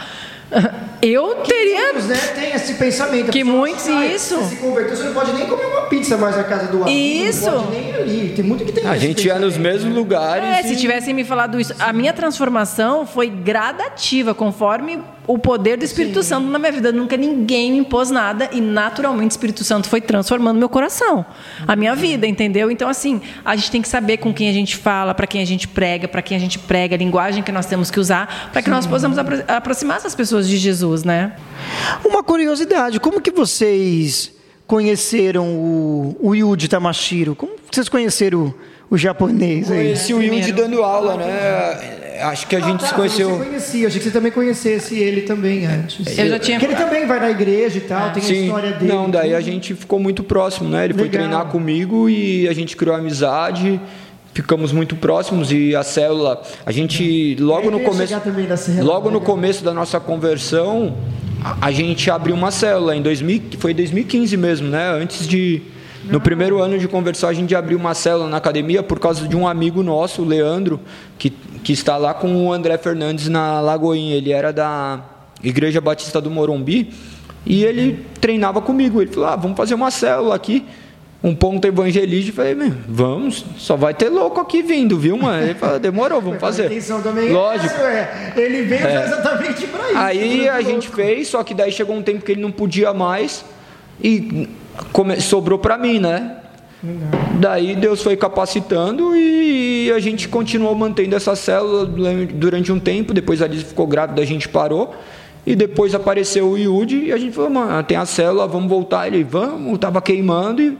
[0.99, 3.31] Eu teria Muitos, né, tem esse pensamento.
[3.31, 4.35] Que muitos, fala, "Ah, isso.
[4.37, 6.89] Você se converteu, você não pode nem comer uma pizza mais na casa do amigo.
[6.89, 7.45] Isso.
[7.51, 8.33] Não pode nem ir ali.
[8.35, 9.99] Tem muito que tem A gente ia nos mesmos né?
[9.99, 10.43] lugares.
[10.43, 11.73] É, e- se tivessem me falado isso.
[11.79, 16.91] A minha transformação foi gradativa, conforme o poder do Espírito Santo na minha vida.
[16.91, 21.25] Nunca ninguém me impôs nada e naturalmente o Espírito Santo foi transformando meu coração,
[21.67, 22.71] a minha vida, entendeu?
[22.71, 25.45] Então, assim, a gente tem que saber com quem a gente fala, para quem a
[25.45, 28.61] gente prega, para quem a gente prega, a linguagem que nós temos que usar, para
[28.61, 31.33] que nós possamos apro- aproximar essas pessoas de Jesus, né?
[32.03, 34.31] Uma curiosidade, como que vocês
[34.67, 37.33] conheceram o, o Yuji Tamashiro?
[37.35, 38.53] Como vocês conheceram
[38.89, 39.77] o, o japonês aí?
[39.77, 42.03] Conheci o Yudi dando aula, né?
[42.21, 43.29] Acho que a gente Ah, se tá, conheceu.
[43.37, 46.17] Você conhecia, achei que você também conhecesse ele também antes.
[46.17, 48.71] Eu já tinha- Porque ele também vai na igreja e tal, tem a Sim, história
[48.73, 48.91] dele.
[48.91, 50.85] não, daí a gente ficou muito próximo, né?
[50.85, 51.21] Ele foi Legal.
[51.27, 53.79] treinar comigo e a gente criou amizade,
[54.41, 58.13] ficamos muito próximos e a célula, a gente logo no começo,
[58.83, 60.95] logo no começo da nossa conversão,
[61.43, 64.91] a, a gente abriu uma célula em 2000, foi 2015 mesmo, né?
[64.91, 65.63] Antes de
[66.03, 69.35] no primeiro ano de conversão, a gente abriu uma célula na academia por causa de
[69.35, 70.79] um amigo nosso, o Leandro,
[71.17, 74.15] que, que está lá com o André Fernandes na Lagoinha.
[74.15, 75.01] Ele era da
[75.43, 76.93] Igreja Batista do Morumbi
[77.43, 79.01] e ele treinava comigo.
[79.01, 80.63] Ele falou: ah, vamos fazer uma célula aqui,
[81.29, 82.31] um ponto evangelista.
[82.31, 85.43] Eu falei: "Meu, vamos, só vai ter louco aqui vindo, viu, mano?
[85.43, 86.65] Ele falou: demorou, vamos A fazer.
[86.65, 87.75] intenção também Lógico.
[87.81, 88.33] é.
[88.35, 89.97] Ele veio exatamente pra isso.
[89.97, 90.95] Aí a gente louco.
[90.95, 93.43] fez, só que daí chegou um tempo que ele não podia mais
[94.03, 94.47] e
[94.91, 96.37] come- sobrou para mim, né?
[97.39, 103.13] Daí Deus foi capacitando e a gente continuou mantendo essa célula durante um tempo.
[103.13, 104.95] Depois a Liz ficou grávida, a gente parou.
[105.45, 109.07] E depois apareceu o Yudi e a gente falou, mano, tem a célula, vamos voltar.
[109.07, 110.77] Ele, vamos, tava queimando e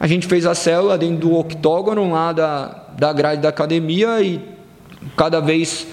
[0.00, 4.40] a gente fez a célula dentro do octógono lá da, da grade da academia e
[5.16, 5.86] cada vez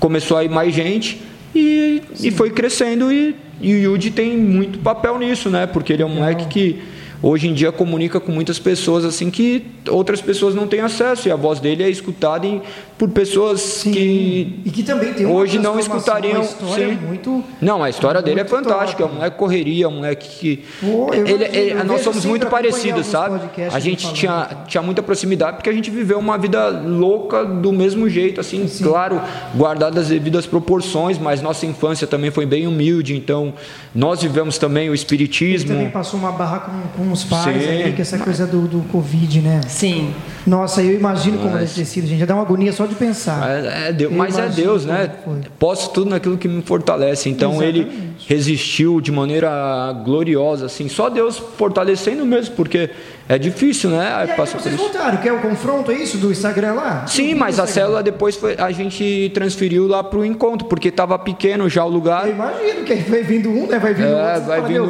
[0.00, 1.22] começou a ir mais gente
[1.54, 5.66] e, e foi crescendo e, e o Yudi tem muito papel nisso, né?
[5.66, 6.82] Porque ele é um moleque que
[7.22, 11.30] hoje em dia comunica com muitas pessoas assim que outras pessoas não têm acesso e
[11.32, 12.60] a voz dele é escutada em-
[12.96, 16.98] por pessoas que E que também tem hoje não escutariam sim.
[17.06, 17.44] muito.
[17.60, 19.02] Não, a história dele é fantástica.
[19.02, 19.12] É top.
[19.12, 20.64] um moleque correria, é um moleque que.
[20.80, 23.40] Pô, ele, ele- nós somos muito parecidos, sabe?
[23.56, 24.16] A ele gente falando.
[24.16, 28.66] tinha, tinha muita proximidade porque a gente viveu uma vida louca do mesmo jeito, assim,
[28.82, 29.20] claro,
[29.54, 33.54] guardadas as devidas proporções, mas nossa infância também foi bem humilde, então
[33.94, 35.68] nós vivemos também o Ele espiritismo.
[35.70, 38.80] também passou uma barra com, com os pais Sim, aí, com essa coisa do, do
[38.88, 39.60] Covid, né?
[39.68, 40.14] Sim.
[40.46, 42.20] Nossa, eu imagino como deve ter sido, gente.
[42.20, 43.48] Já dá uma agonia só de pensar.
[43.48, 45.10] É, é Deus, Eu mas é Deus, né?
[45.24, 45.50] como foi.
[45.58, 47.28] Posso tudo naquilo que me fortalece.
[47.28, 48.07] Então ele Exatamente.
[48.26, 50.88] Resistiu de maneira gloriosa, assim.
[50.88, 52.90] Só Deus fortalecendo mesmo, porque
[53.28, 54.12] é difícil, né?
[54.14, 57.06] Aí E aí, passa vocês voltaram, quer o confronto, é isso, do Instagram lá?
[57.06, 61.18] Sim, mas a célula depois foi, a gente transferiu lá para o encontro, porque estava
[61.18, 62.26] pequeno já o lugar.
[62.26, 63.78] Eu imagino que vai vindo um, né?
[63.78, 64.46] Vai vindo É, outro.
[64.48, 64.82] vai fala, vindo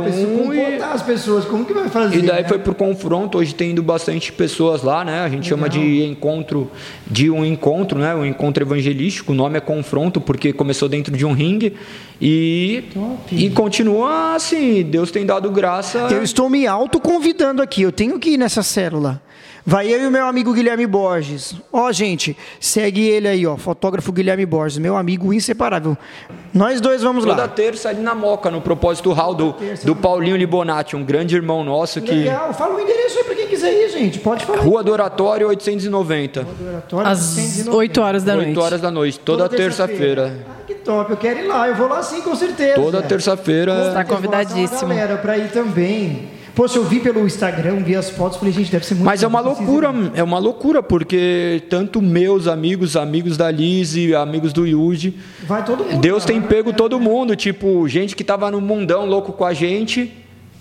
[0.43, 1.45] um e- as pessoas.
[1.45, 2.17] Como que vai fazer?
[2.17, 2.49] E daí né?
[2.49, 5.21] foi pro confronto, hoje tem indo bastante pessoas lá, né?
[5.21, 6.71] A gente chama de encontro,
[7.07, 8.15] de um encontro, né?
[8.15, 11.75] Um encontro evangelístico, o nome é confronto, porque começou dentro de um ringue
[12.21, 12.85] e,
[13.31, 16.09] e continua assim, Deus tem dado graça.
[16.11, 19.23] Eu estou me autoconvidando aqui, eu tenho que ir nessa célula.
[19.71, 21.55] Vai eu e o meu amigo Guilherme Borges.
[21.71, 25.95] Ó, gente, segue ele aí, ó, fotógrafo Guilherme Borges, meu amigo inseparável.
[26.55, 27.49] Nós dois vamos Toda lá.
[27.49, 29.55] terça ali na Moca, no propósito Hall do,
[29.85, 32.11] do Paulinho Libonati, um grande irmão nosso que.
[32.15, 34.19] Legal, fala o endereço aí pra quem quiser ir, gente.
[34.21, 34.61] Pode falar.
[34.63, 36.45] Rua do Oratório 890.
[36.45, 37.77] Do oratório, Às 190.
[37.77, 38.59] 8 horas da 8 noite.
[38.59, 40.35] horas da noite, toda, terça-feira.
[40.49, 42.75] Ah, que top, eu quero ir lá, eu vou lá sim, com certeza.
[42.77, 43.75] Toda terça-feira.
[43.75, 44.89] Tá tem uma convidadíssimo.
[44.89, 46.38] galera pra ir também.
[46.59, 49.29] Poxa, eu vi pelo Instagram, vi as fotos, falei, gente, deve ser muito Mas é
[49.29, 55.17] uma loucura, é uma loucura, porque tanto meus amigos, amigos da Lise, amigos do Yuji.
[55.45, 56.01] Vai todo mundo.
[56.01, 56.47] Deus tem né?
[56.49, 60.13] pego todo mundo, tipo, gente que tava no mundão louco com a gente,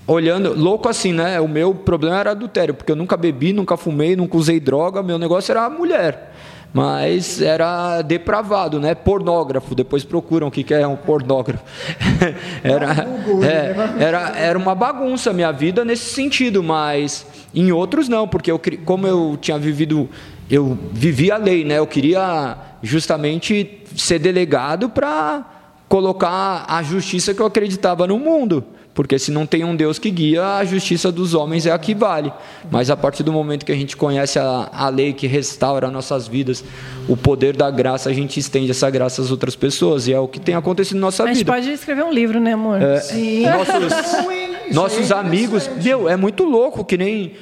[0.06, 1.42] olhando, louco assim, né?
[1.42, 5.18] O meu problema era adultério, porque eu nunca bebi, nunca fumei, nunca usei droga, meu
[5.18, 6.36] negócio era a mulher.
[6.74, 8.94] Mas era depravado, né?
[8.94, 9.74] Pornógrafo.
[9.74, 11.64] Depois procuram o que é um pornógrafo.
[12.64, 13.08] era,
[13.46, 18.52] é, era, era uma bagunça a minha vida nesse sentido, mas em outros não, porque
[18.52, 20.10] eu, como eu tinha vivido,
[20.50, 21.80] eu vivi a lei, né?
[21.80, 25.46] Eu queria justamente ser delegado para
[25.88, 28.64] colocar a justiça que eu acreditava no mundo.
[28.98, 31.94] Porque se não tem um Deus que guia, a justiça dos homens é a que
[31.94, 32.34] vale.
[32.72, 36.28] Mas a partir do momento que a gente conhece a, a lei que restaura nossas
[36.28, 36.64] vidas,
[37.08, 40.08] o poder da graça, a gente estende essa graça às outras pessoas.
[40.08, 41.30] E é o que tem acontecido na nossa vida.
[41.30, 41.54] A gente vida.
[41.54, 42.82] pode escrever um livro, né, amor?
[42.82, 43.44] É, Sim.
[43.46, 45.70] Nossos, nossos amigos.
[45.80, 47.34] Meu, é muito louco, que nem.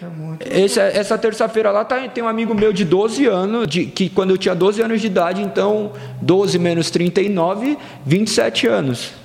[0.52, 4.32] Esse, essa terça-feira lá tá, tem um amigo meu de 12 anos, de, que quando
[4.32, 9.25] eu tinha 12 anos de idade, então 12 menos 39, 27 anos.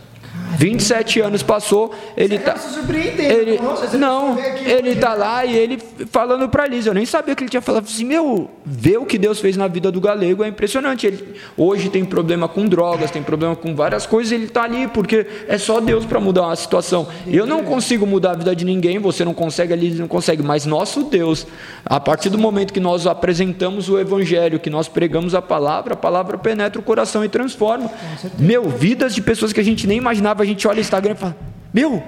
[0.59, 2.57] 27 anos passou, ele Você tá.
[2.57, 3.33] surpreendendo.
[3.33, 5.79] Ele, Nossa, não, ele tá lá e ele
[6.11, 9.19] falando para Liz, eu nem sabia que ele tinha falado assim, meu, ver o que
[9.19, 11.07] Deus fez na vida do galego é impressionante.
[11.07, 15.27] Ele hoje tem problema com drogas, tem problema com várias coisas, ele tá ali porque
[15.49, 17.09] é só Deus para mudar a situação.
[17.27, 20.43] Eu não consigo mudar a vida de ninguém, você não consegue, a Liz não consegue,
[20.43, 21.47] mas nosso Deus,
[21.85, 25.97] a partir do momento que nós apresentamos o evangelho, que nós pregamos a palavra, a
[25.97, 27.91] palavra penetra o coração e transforma.
[28.39, 31.17] Meu, vidas de pessoas que a gente nem imaginava, a gente olha o Instagram e
[31.17, 31.37] fala:
[31.73, 32.03] Meu,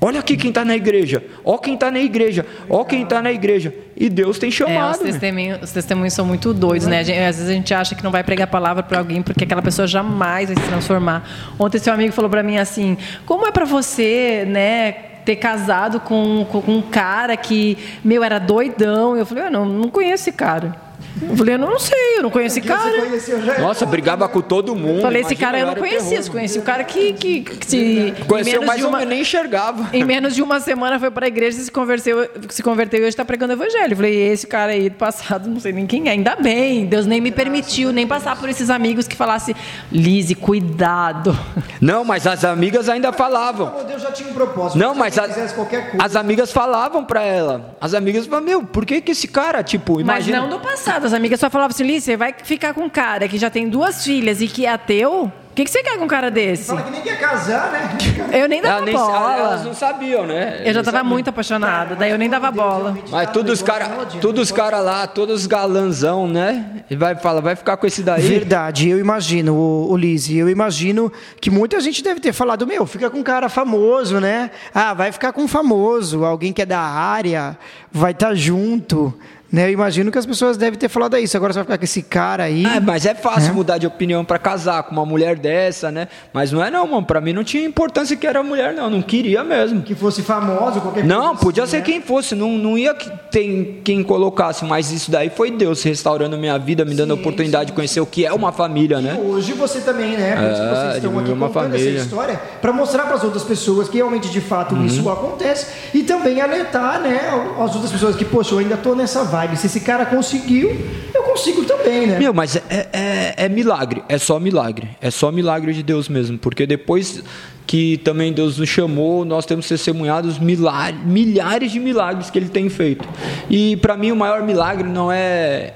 [0.00, 3.32] olha aqui quem está na igreja, ó quem está na igreja, ó quem está na
[3.32, 3.72] igreja.
[3.96, 4.98] E Deus tem É, os, chamado.
[5.04, 5.10] né?
[5.12, 7.02] testemunhos, os testemunhos são muito doidos, né?
[7.02, 9.44] Gente- às vezes a gente acha que não vai pregar a palavra para alguém porque
[9.44, 11.26] aquela pessoa jamais vai se transformar.
[11.58, 14.92] Ontem seu amigo falou para mim assim: como é para você, né?
[15.26, 19.16] Ter casado com, com, com um cara que, meu, era doidão.
[19.16, 20.76] Eu falei, eu não, não conheço esse cara.
[21.22, 23.60] Eu falei, eu não sei, eu não conheço esse Você cara.
[23.60, 25.00] Nossa, brigava com todo mundo.
[25.00, 28.64] Falei, esse cara eu não conhecia, eu conheci o cara que, que, que se, Conheceu
[28.66, 29.88] mais uma, nem enxergava.
[29.94, 33.08] em menos de uma semana foi para a igreja, se converteu, se converteu e hoje
[33.10, 33.92] está pregando o evangelho.
[33.92, 36.10] Eu falei, esse cara aí do passado, não sei nem quem é.
[36.10, 39.54] Ainda bem, Deus nem me permitiu nem passar por esses amigos que falassem,
[39.90, 41.36] Lise, cuidado.
[41.80, 43.72] Não, mas as amigas ainda falavam.
[43.88, 44.78] Deus já tinha um propósito.
[44.78, 46.04] Não, Se mas você a- fizesse qualquer coisa.
[46.04, 47.74] as amigas falavam pra ela.
[47.80, 50.40] As amigas falavam, meu, por que que esse cara, tipo, Mas imagina...
[50.42, 51.05] não do passado.
[51.06, 54.02] As amigas só falavam assim, você vai ficar com um cara que já tem duas
[54.04, 55.24] filhas e que é ateu?
[55.24, 56.66] O que, que você quer com um cara desse?
[56.66, 57.96] Fala que nem quer casar, né?
[58.38, 59.34] Eu nem dava Ela nem- bola.
[59.38, 60.60] elas não sabiam, né?
[60.66, 61.04] Eu já sabiam.
[61.04, 62.98] muito apaixonada, daí eu nem dava bola.
[63.10, 63.88] Mas todos os caras
[64.20, 66.82] todos os cara lá, todos os galanzão, né?
[66.90, 68.20] E vai falar, vai ficar com esse daí.
[68.20, 72.84] Verdade, eu imagino, o, o Lise, eu imagino que muita gente deve ter falado, meu,
[72.84, 74.50] fica com um cara famoso, né?
[74.74, 77.56] Ah, vai ficar com um famoso, alguém que é da área,
[77.90, 79.14] vai estar junto.
[79.52, 79.66] Né?
[79.68, 81.36] Eu imagino que as pessoas devem ter falado isso.
[81.36, 82.64] Agora você vai ficar com esse cara aí.
[82.66, 86.08] Ah, mas é fácil mudar de opinião pra casar com uma mulher dessa, né?
[86.32, 87.06] Mas não é não, mano.
[87.06, 88.90] Pra mim não tinha importância que era mulher, não.
[88.90, 89.82] Não queria mesmo.
[89.82, 91.06] Que fosse famoso, qualquer coisa.
[91.06, 91.84] Não, podia assim, ser né?
[91.84, 96.36] quem fosse, não, não ia que tem quem colocasse, mas isso daí foi Deus restaurando
[96.36, 99.14] minha vida, me dando a oportunidade de conhecer o que é uma família, né?
[99.22, 100.30] Hoje você também, né?
[100.32, 101.94] É, vocês estão aqui uma contando família.
[101.98, 104.84] essa história para mostrar para as outras pessoas que realmente de fato Uhum.
[104.86, 107.20] isso acontece e também alertar, né,
[107.58, 109.35] as outras pessoas que, poxa, eu ainda tô nessa vibe.
[109.56, 110.76] Se esse cara conseguiu,
[111.14, 112.18] eu consigo também, né?
[112.18, 112.62] Meu, mas é,
[112.92, 117.22] é, é milagre, é só milagre, é só milagre de Deus mesmo, porque depois
[117.66, 122.68] que também Deus nos chamou, nós temos testemunhados milhares, milhares de milagres que Ele tem
[122.68, 123.08] feito.
[123.50, 125.74] E para mim o maior milagre não é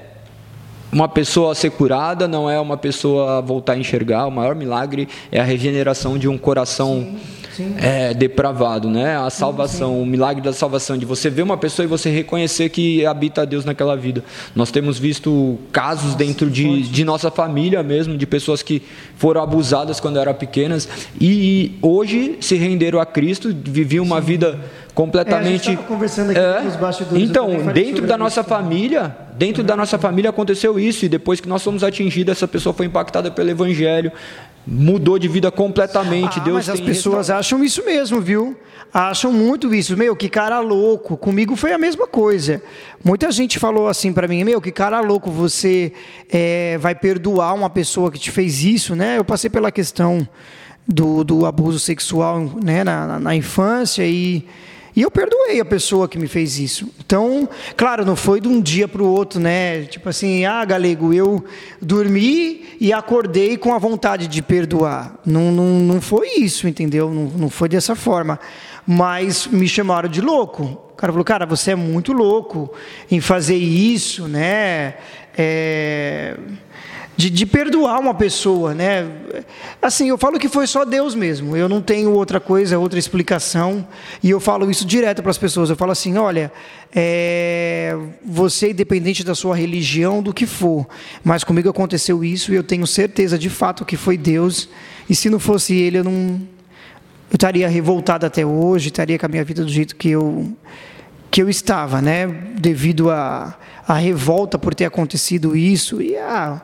[0.91, 4.25] uma pessoa ser curada, não é uma pessoa voltar a enxergar.
[4.25, 7.40] O maior milagre é a regeneração de um coração sim.
[7.77, 9.17] É, depravado, né?
[9.17, 13.05] A salvação, o milagre da salvação, de você ver uma pessoa e você reconhecer que
[13.05, 14.23] habita Deus naquela vida.
[14.55, 18.81] Nós temos visto casos dentro de, de nossa família mesmo, de pessoas que
[19.15, 20.87] foram abusadas quando eram pequenas
[21.19, 24.59] e hoje se renderam a Cristo, viviam uma vida
[24.93, 25.69] completamente.
[25.69, 26.61] É, a gente tava conversando aqui É.
[26.61, 31.09] nos bastidores, Então, falei dentro da nossa família, dentro da nossa família aconteceu isso e
[31.09, 34.11] depois que nós fomos atingidos, essa pessoa foi impactada pelo evangelho,
[34.65, 36.39] mudou de vida completamente.
[36.39, 38.57] Ah, Deus mas as pessoas acham isso mesmo, viu?
[38.93, 39.95] Acham muito isso.
[39.95, 41.15] Meu, que cara louco.
[41.17, 42.61] Comigo foi a mesma coisa.
[43.03, 45.93] Muita gente falou assim para mim, meu, que cara louco, você
[46.29, 49.17] é, vai perdoar uma pessoa que te fez isso, né?
[49.17, 50.27] Eu passei pela questão
[50.87, 54.45] do, do abuso sexual né, na, na, na infância e,
[54.95, 56.89] e eu perdoei a pessoa que me fez isso.
[56.99, 59.83] Então, claro, não foi de um dia para o outro, né?
[59.83, 61.43] Tipo assim, ah, galego, eu
[61.81, 65.19] dormi e acordei com a vontade de perdoar.
[65.25, 67.09] Não, não, não foi isso, entendeu?
[67.09, 68.39] Não, não foi dessa forma.
[68.85, 70.63] mas me chamaram de louco.
[70.91, 72.71] O cara falou, cara, você é muito louco
[73.09, 74.95] em fazer isso, né?
[75.37, 76.37] É
[77.21, 79.07] de, de, perdoar uma pessoa, né?
[79.79, 81.55] Assim, eu falo que foi só Deus mesmo.
[81.55, 83.87] Eu não tenho outra coisa, outra explicação.
[84.23, 85.69] E eu falo isso direto para as pessoas.
[85.69, 86.51] Eu falo assim, olha,
[86.91, 87.95] é,
[88.25, 90.87] você independente da sua religião, do que for,
[91.23, 94.67] mas comigo aconteceu isso e eu tenho certeza de fato que foi Deus.
[95.07, 96.41] E se não fosse Ele, eu não,
[97.29, 100.51] eu estaria revoltado até hoje, estaria com a minha vida do jeito que eu
[101.29, 102.27] que eu estava, né?
[102.27, 103.55] Devido à
[103.87, 106.61] revolta por ter acontecido isso e a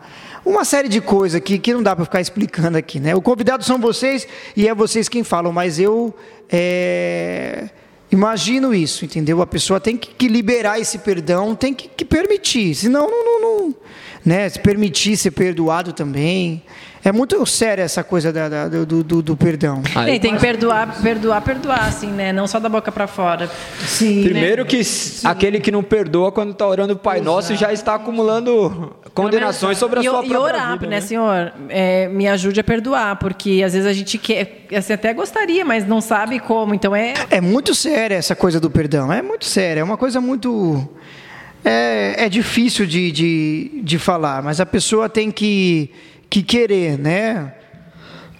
[0.47, 3.13] uma série de coisas aqui que não dá para ficar explicando aqui, né?
[3.13, 6.15] O convidado são vocês e é vocês quem falam, mas eu
[6.49, 7.69] é,
[8.11, 9.41] imagino isso, entendeu?
[9.41, 13.41] A pessoa tem que, que liberar esse perdão, tem que, que permitir, senão não, não,
[13.41, 13.75] não,
[14.25, 14.47] né?
[14.47, 16.63] Se permitir ser perdoado também.
[17.08, 19.82] É muito séria essa coisa da, da, do, do, do, perdão.
[19.95, 22.34] Aí, tem que perdoar, perdoar, perdoar, assim, né?
[22.34, 23.49] Não só da boca para fora.
[23.80, 24.24] Sim.
[24.26, 24.68] Primeiro né?
[24.68, 25.26] que Sim.
[25.26, 27.32] aquele que não perdoa quando está orando o Pai Exato.
[27.32, 31.01] Nosso já está acumulando condenações sobre a sua e, própria e orar, vida, né, né,
[31.01, 31.53] Senhor?
[31.70, 35.88] É, me ajude a perdoar, porque às vezes a gente quer, assim, até gostaria, mas
[35.88, 36.76] não sabe como.
[36.76, 37.14] Então é.
[37.30, 39.14] É muito séria essa coisa do perdão.
[39.14, 39.80] É muito séria.
[39.80, 40.86] É uma coisa muito
[41.64, 45.89] é, é difícil de, de, de falar, mas a pessoa tem que
[46.30, 47.53] que querer, né?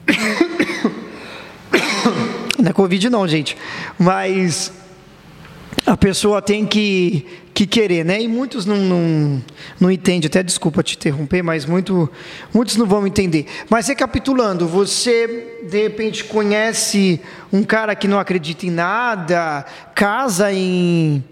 [2.58, 3.56] Não é Covid não, gente.
[4.00, 4.72] Mas
[5.86, 8.22] a pessoa tem que, que querer, né?
[8.22, 9.44] E muitos não, não,
[9.80, 12.10] não entendem, até desculpa te interromper, mas muito,
[12.54, 13.46] muitos não vão entender.
[13.70, 17.22] Mas recapitulando, você de repente conhece
[17.54, 21.24] um cara que não acredita em nada, casa em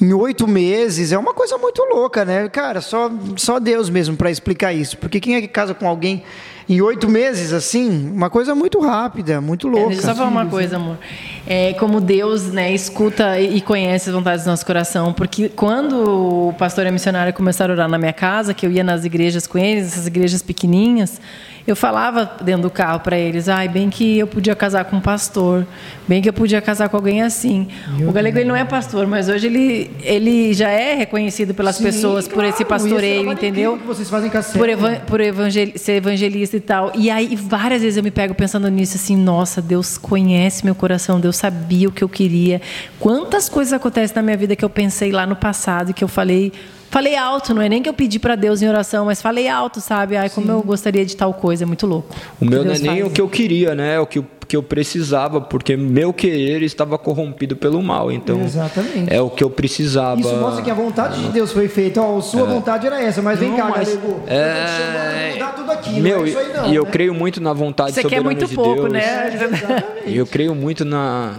[0.00, 2.48] em oito meses é uma coisa muito louca, né?
[2.48, 4.98] Cara, só, só Deus mesmo para explicar isso.
[4.98, 6.22] Porque quem é que casa com alguém
[6.68, 8.10] em oito meses, assim?
[8.10, 9.86] Uma coisa muito rápida, muito louca.
[9.86, 10.98] É, deixa eu só falar uma coisa, amor.
[11.46, 15.12] É como Deus né, escuta e conhece as vontades do nosso coração.
[15.12, 18.70] Porque quando o pastor e a missionária começaram a orar na minha casa, que eu
[18.70, 21.20] ia nas igrejas com eles, essas igrejas pequenininhas
[21.66, 25.00] eu falava dentro do carro para eles, ai, bem que eu podia casar com um
[25.00, 25.66] pastor,
[26.06, 27.66] bem que eu podia casar com alguém assim.
[27.96, 31.76] Meu o Galego ele não é pastor, mas hoje ele, ele já é reconhecido pelas
[31.76, 33.76] Sim, pessoas claro, por esse pastoreio, entendeu?
[33.78, 36.92] Que vocês fazem por, evan por evangel ser evangelista e tal.
[36.94, 41.18] E aí várias vezes eu me pego pensando nisso assim, nossa, Deus conhece meu coração,
[41.18, 42.60] Deus sabia o que eu queria.
[43.00, 46.08] Quantas coisas acontecem na minha vida que eu pensei lá no passado e que eu
[46.08, 46.52] falei
[46.90, 49.80] Falei alto, não é nem que eu pedi para Deus em oração, mas falei alto,
[49.80, 50.16] sabe?
[50.16, 50.52] Ai, como Sim.
[50.52, 52.14] eu gostaria de tal coisa, é muito louco.
[52.40, 53.06] O meu não é nem faz.
[53.06, 53.96] o que eu queria, né?
[53.96, 58.10] É o que, que eu precisava, porque meu querer estava corrompido pelo mal.
[58.12, 59.12] Então, Exatamente.
[59.12, 60.20] é o que eu precisava.
[60.20, 62.00] Isso mostra que a vontade de Deus foi feita.
[62.00, 62.44] Ó, a sua é.
[62.44, 64.22] vontade era essa, mas vem não, cá, mas, galego.
[64.26, 65.32] É...
[65.34, 66.72] Mudar tudo aqui, meu, não é isso aí não.
[66.72, 66.90] E eu né?
[66.90, 68.92] creio muito na vontade Você soberana quer muito de pouco, Deus.
[68.92, 69.34] né?
[69.34, 69.84] Exatamente.
[70.06, 71.34] E eu creio muito na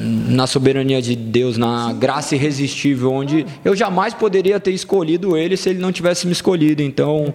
[0.00, 5.68] na soberania de Deus, na graça irresistível, onde eu jamais poderia ter escolhido ele se
[5.68, 6.82] ele não tivesse me escolhido.
[6.82, 7.34] Então,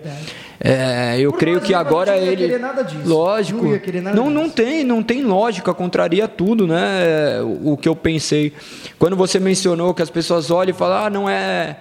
[0.59, 2.57] é, eu Por creio que agora ele,
[3.05, 3.65] lógico,
[4.01, 7.41] não, não, não tem, não tem lógica, contraria tudo, né?
[7.63, 8.51] O que eu pensei
[8.97, 11.77] quando você mencionou que as pessoas olham e falam, ah, não é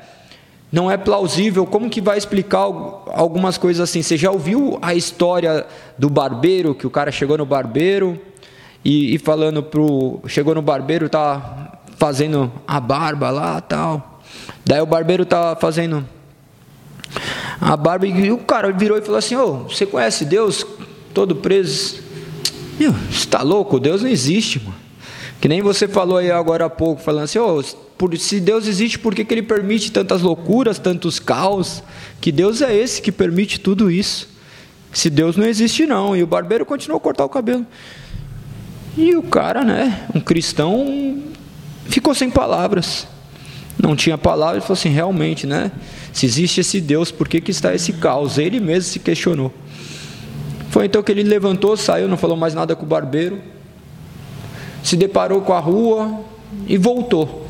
[0.74, 1.64] não é plausível.
[1.64, 4.02] Como que vai explicar algumas coisas assim?
[4.02, 5.64] Você já ouviu a história
[5.96, 8.20] do barbeiro, que o cara chegou no barbeiro,
[8.84, 10.20] e, e falando pro.
[10.26, 14.22] Chegou no barbeiro, tá fazendo a barba lá tal.
[14.64, 16.06] Daí o barbeiro tá fazendo
[17.60, 20.66] a barba e o cara virou e falou assim: Ô, oh, você conhece Deus
[21.12, 22.02] todo preso?
[22.78, 23.78] Meu, você está louco?
[23.78, 24.84] Deus não existe, mano.
[25.40, 27.62] Que nem você falou aí agora há pouco, falando assim: oh,
[27.98, 31.82] por, se Deus existe, por que, que Ele permite tantas loucuras, tantos caos?
[32.20, 34.28] Que Deus é esse que permite tudo isso?
[34.92, 36.16] Se Deus não existe, não.
[36.16, 37.66] E o barbeiro continuou a cortar o cabelo.
[38.96, 41.22] E o cara, né, um cristão,
[41.86, 43.06] ficou sem palavras.
[43.80, 45.72] Não tinha palavras, falou assim: realmente, né?
[46.12, 48.38] Se existe esse Deus, por que, que está esse caos?
[48.38, 49.52] Ele mesmo se questionou.
[50.70, 53.40] Foi então que ele levantou, saiu, não falou mais nada com o barbeiro,
[54.82, 56.20] se deparou com a rua
[56.66, 57.46] e voltou.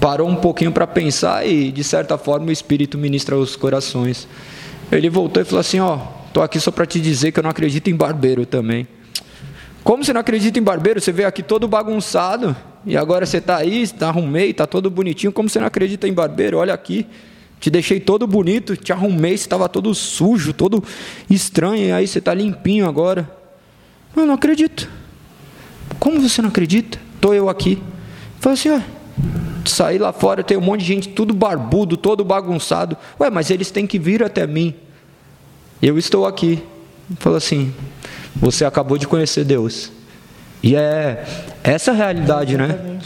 [0.00, 4.28] Parou um pouquinho para pensar e, de certa forma, o Espírito ministra os corações.
[4.90, 7.50] Ele voltou e falou assim: Ó, estou aqui só para te dizer que eu não
[7.50, 8.86] acredito em barbeiro também.
[9.86, 11.00] Como você não acredita em barbeiro?
[11.00, 15.30] Você veio aqui todo bagunçado e agora você está aí, está arrumei, está todo bonitinho.
[15.30, 16.58] Como você não acredita em barbeiro?
[16.58, 17.06] Olha aqui,
[17.60, 20.82] te deixei todo bonito, te arrumei, você estava todo sujo, todo
[21.30, 23.30] estranho, e aí você está limpinho agora.
[24.16, 24.90] Eu não acredito.
[26.00, 26.98] Como você não acredita?
[27.14, 27.80] Estou eu aqui.
[28.40, 28.80] Falei assim, ó,
[29.64, 32.96] saí lá fora, tem um monte de gente, tudo barbudo, todo bagunçado.
[33.20, 34.74] Ué, mas eles têm que vir até mim.
[35.80, 36.60] Eu estou aqui.
[37.20, 37.72] Falou assim,
[38.40, 39.90] você acabou de conhecer Deus.
[40.62, 41.24] E é,
[41.62, 42.98] Essa é a realidade, né?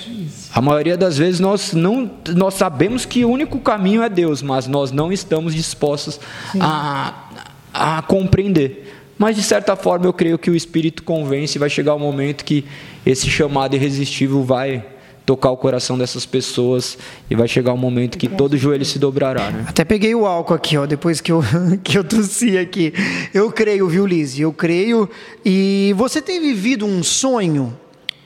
[0.52, 4.66] A maioria das vezes nós não nós sabemos que o único caminho é Deus, mas
[4.66, 6.18] nós não estamos dispostos
[6.58, 7.28] a,
[7.72, 9.04] a compreender.
[9.16, 12.00] Mas de certa forma eu creio que o Espírito convence e vai chegar o um
[12.00, 12.64] momento que
[13.04, 14.84] esse chamado irresistível vai
[15.30, 16.98] tocar o coração dessas pessoas
[17.30, 19.64] e vai chegar um momento que todo joelho se dobrará, né?
[19.68, 21.40] Até peguei o álcool aqui, ó, depois que eu,
[21.84, 22.92] que eu tossi aqui.
[23.32, 24.36] Eu creio, viu, Liz?
[24.40, 25.08] Eu creio.
[25.44, 27.78] E você tem vivido um sonho?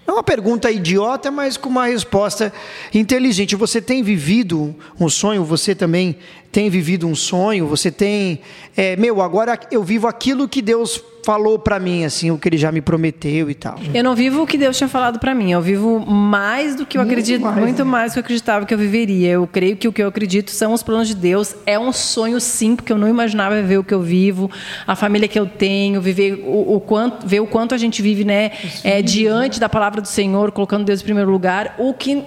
[0.07, 2.51] É uma pergunta idiota, mas com uma resposta
[2.95, 3.55] inteligente.
[3.55, 5.45] Você tem vivido um sonho?
[5.45, 6.17] Você também
[6.55, 7.67] tem vivido um sonho?
[7.67, 8.39] Você tem,
[8.77, 12.57] é, meu, agora eu vivo aquilo que Deus falou para mim, assim, o que ele
[12.57, 13.77] já me prometeu e tal.
[13.93, 15.51] Eu não vivo o que Deus tinha falado para mim.
[15.51, 17.91] Eu vivo mais do que eu muito acredito, mais, muito né?
[17.91, 19.33] mais do que eu acreditava que eu viveria.
[19.33, 21.57] Eu creio que o que eu acredito são os planos de Deus.
[21.67, 24.49] É um sonho sim, porque eu não imaginava viver o que eu vivo,
[24.87, 28.23] a família que eu tenho, viver o, o quanto, ver o quanto a gente vive,
[28.23, 28.53] né,
[28.85, 31.75] é, diante da palavra do Senhor, colocando Deus em primeiro lugar.
[31.79, 32.23] O que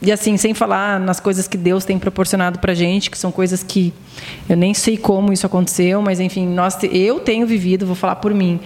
[0.00, 3.62] e assim, sem falar nas coisas que Deus tem proporcionado para gente, que são coisas
[3.62, 3.92] que
[4.48, 8.32] eu nem sei como isso aconteceu, mas enfim, nós, eu tenho vivido, vou falar por
[8.32, 8.60] mim,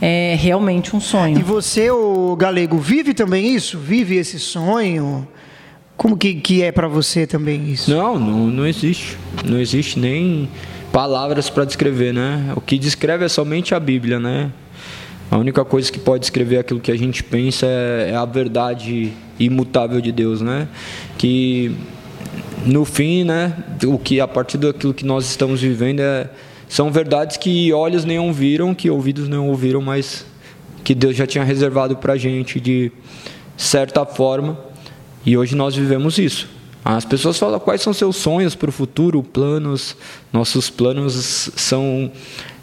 [0.00, 1.38] é realmente um sonho.
[1.38, 3.76] E você, o Galego, vive também isso?
[3.78, 5.26] Vive esse sonho?
[5.96, 7.90] Como que, que é para você também isso?
[7.90, 9.18] Não, não, não existe.
[9.44, 10.48] Não existe nem
[10.92, 12.52] palavras para descrever, né?
[12.54, 14.52] O que descreve é somente a Bíblia, né?
[15.30, 19.12] A única coisa que pode descrever aquilo que a gente pensa é, é a verdade
[19.38, 20.68] imutável de Deus, né?
[21.18, 21.76] Que
[22.64, 23.54] no fim, né,
[23.84, 26.30] o que a partir daquilo que nós estamos vivendo é,
[26.68, 30.24] são verdades que olhos nenhum viram, que ouvidos não ouviram, mas
[30.82, 32.90] que Deus já tinha reservado para a gente de
[33.56, 34.58] certa forma.
[35.24, 36.48] E hoje nós vivemos isso.
[36.84, 39.94] As pessoas falam quais são seus sonhos para o futuro, planos.
[40.32, 42.10] Nossos planos são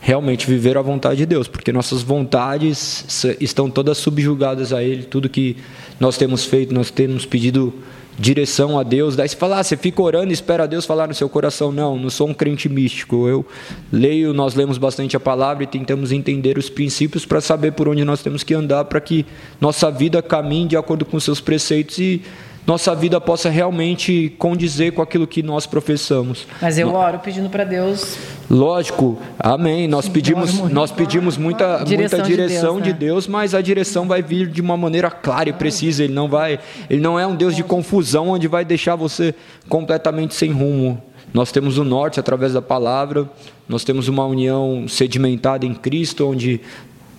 [0.05, 5.01] realmente viver a vontade de Deus, porque nossas vontades estão todas subjugadas a Ele.
[5.01, 5.57] Tudo que
[5.99, 7.73] nós temos feito, nós temos pedido
[8.15, 9.15] direção a Deus.
[9.15, 11.71] Daí você fala, ah, você fica orando e espera Deus falar no seu coração.
[11.71, 13.27] Não, não sou um crente místico.
[13.27, 13.43] Eu
[13.91, 18.05] leio, nós lemos bastante a palavra e tentamos entender os princípios para saber por onde
[18.05, 19.25] nós temos que andar para que
[19.59, 22.21] nossa vida caminhe de acordo com seus preceitos e
[22.65, 26.47] nossa vida possa realmente condizer com aquilo que nós professamos.
[26.61, 28.17] Mas eu oro pedindo para Deus.
[28.49, 29.87] Lógico, amém.
[29.87, 32.97] Nós pedimos, nós pedimos muita direção, muita direção de, Deus, de né?
[32.99, 36.03] Deus, mas a direção vai vir de uma maneira clara e precisa.
[36.03, 36.59] Ele não vai,
[36.89, 39.35] ele não é um Deus de confusão onde vai deixar você
[39.69, 41.01] completamente sem rumo.
[41.33, 43.29] Nós temos o norte através da palavra,
[43.67, 46.61] nós temos uma união sedimentada em Cristo, onde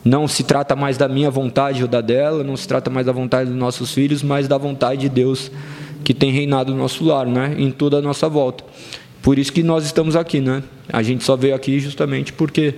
[0.07, 3.13] não se trata mais da minha vontade ou da dela, não se trata mais da
[3.13, 5.51] vontade dos nossos filhos, mas da vontade de Deus
[6.05, 7.57] que tem reinado no nosso lar, né?
[7.59, 8.63] em toda a nossa volta.
[9.21, 10.63] Por isso que nós estamos aqui, né?
[10.93, 12.77] A gente só veio aqui justamente porque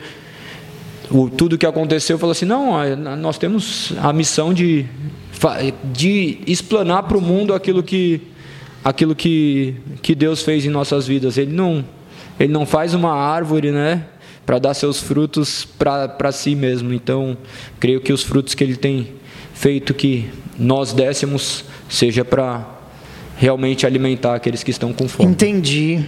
[1.10, 2.72] o, tudo que aconteceu falou assim, não,
[3.18, 4.86] nós temos a missão de,
[5.92, 8.22] de explanar para o mundo aquilo que
[8.82, 11.36] aquilo que, que Deus fez em nossas vidas.
[11.36, 11.84] Ele não
[12.40, 14.06] ele não faz uma árvore, né?
[14.48, 16.94] Para dar seus frutos para si mesmo.
[16.94, 17.36] Então,
[17.78, 19.12] creio que os frutos que ele tem
[19.52, 22.66] feito que nós dessemos seja para
[23.36, 25.30] realmente alimentar aqueles que estão com fome.
[25.30, 26.02] Entendi.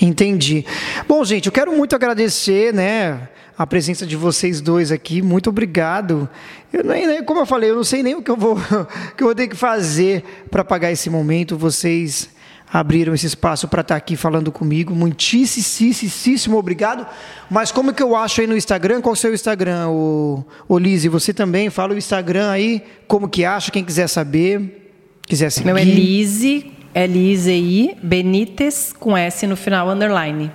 [0.00, 0.64] Entendi.
[1.06, 5.20] Bom, gente, eu quero muito agradecer, né, a presença de vocês dois aqui.
[5.20, 6.26] Muito obrigado.
[6.72, 8.56] Eu nem, como eu falei, eu não sei nem o que eu vou,
[9.14, 11.58] que eu vou ter que fazer para pagar esse momento.
[11.58, 12.30] Vocês
[12.72, 14.94] abriram esse espaço para estar tá aqui falando comigo.
[14.94, 17.06] Muitíssimo obrigado.
[17.50, 19.00] Mas como que eu acho aí no Instagram?
[19.00, 21.08] Qual é o seu Instagram, o, o Lise?
[21.08, 24.92] Você também fala o Instagram aí, como que acha, quem quiser saber,
[25.26, 25.66] quiser seguir.
[25.66, 30.50] Meu é Lise, L-I-Z-I, Benites, com S no final, underline.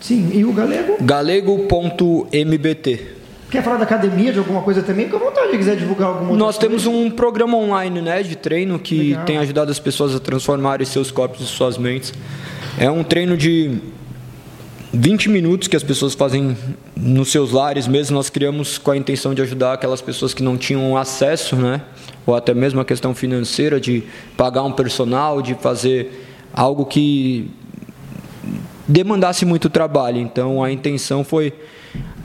[0.00, 0.96] Sim, e o Galego?
[1.02, 1.60] Galego.mbt.
[3.50, 5.06] Quer falar da academia, de alguma coisa também?
[5.06, 9.10] Fica à vontade, quiser divulgar alguma Nós temos um programa online né, de treino que
[9.10, 9.24] Legal.
[9.24, 12.14] tem ajudado as pessoas a transformarem seus corpos e suas mentes.
[12.78, 13.78] É um treino de
[14.92, 16.56] 20 minutos que as pessoas fazem
[16.96, 18.16] nos seus lares mesmo.
[18.16, 21.80] Nós criamos com a intenção de ajudar aquelas pessoas que não tinham acesso, né?
[22.26, 24.04] ou até mesmo a questão financeira de
[24.36, 27.50] pagar um personal, de fazer algo que
[28.86, 30.18] demandasse muito trabalho.
[30.18, 31.52] Então a intenção foi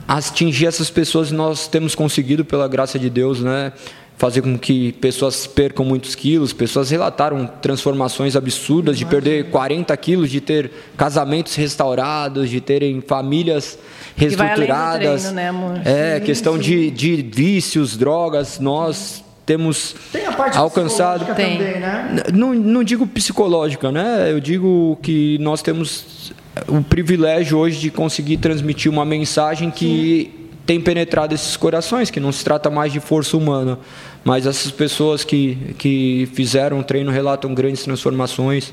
[0.06, 3.72] atingir essas pessoas nós temos conseguido pela graça de Deus, né?
[4.18, 10.30] Fazer com que pessoas percam muitos quilos, pessoas relataram transformações absurdas de perder 40 quilos,
[10.30, 13.78] de ter casamentos restaurados, de terem famílias
[14.16, 15.22] reestruturadas.
[15.22, 15.80] Treino, né, amor?
[15.84, 16.56] É, questão.
[16.56, 21.26] De, de vícios, drogas, nós temos Tem a parte alcançado.
[21.26, 22.22] Também, né?
[22.32, 24.32] Não, não digo psicológica, né?
[24.32, 26.32] Eu digo que nós temos
[26.68, 30.48] o privilégio hoje de conseguir transmitir uma mensagem que Sim.
[30.64, 33.78] tem penetrado esses corações, que não se trata mais de força humana,
[34.24, 38.72] mas essas pessoas que, que fizeram o treino relatam grandes transformações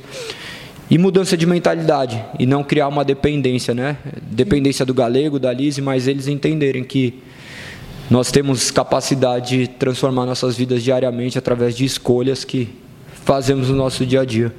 [0.89, 3.97] e mudança de mentalidade e não criar uma dependência, né?
[4.21, 7.21] Dependência do galego, da Lise, mas eles entenderem que
[8.09, 12.69] nós temos capacidade de transformar nossas vidas diariamente através de escolhas que
[13.23, 14.53] fazemos no nosso dia a dia.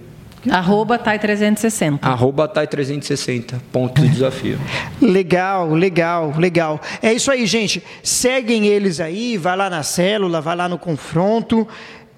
[0.50, 2.00] Arroba TAI360.
[2.02, 4.58] Arroba TAI360, ponto de desafio.
[5.00, 6.80] legal, legal, legal.
[7.02, 7.82] É isso aí, gente.
[8.02, 11.66] Seguem eles aí, vai lá na célula, vai lá no confronto.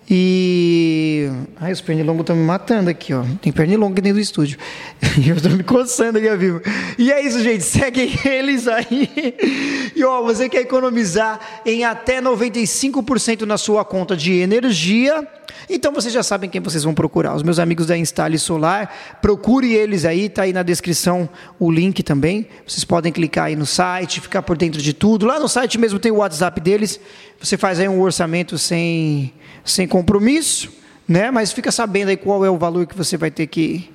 [0.09, 1.29] E.
[1.61, 3.25] Ai, os pernilongos estão me matando aqui, ó.
[3.43, 4.57] Tem pernilongo dentro do estúdio.
[5.19, 6.61] E eu estou me coçando aqui, vivo.
[6.97, 7.65] E é isso, gente.
[7.65, 9.11] Seguem eles aí.
[9.97, 15.27] E, ó, você quer economizar em até 95% na sua conta de energia.
[15.69, 17.35] Então vocês já sabem quem vocês vão procurar.
[17.35, 21.29] Os meus amigos da Instale Solar, procure eles aí, tá aí na descrição
[21.59, 22.47] o link também.
[22.67, 25.27] Vocês podem clicar aí no site, ficar por dentro de tudo.
[25.27, 27.01] Lá no site mesmo tem o WhatsApp deles.
[27.41, 29.33] Você faz aí um orçamento sem
[29.67, 30.73] sem compromisso,
[31.09, 31.31] né?
[31.31, 33.91] Mas fica sabendo aí qual é o valor que você vai ter que,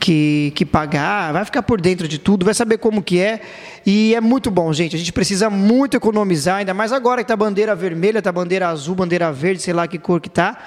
[0.00, 3.40] que, que pagar, vai ficar por dentro de tudo, vai saber como que é.
[3.86, 4.96] E é muito bom, gente.
[4.96, 8.96] A gente precisa muito economizar, ainda mais agora que tá bandeira vermelha, tá bandeira azul,
[8.96, 10.58] bandeira verde, sei lá que cor que tá.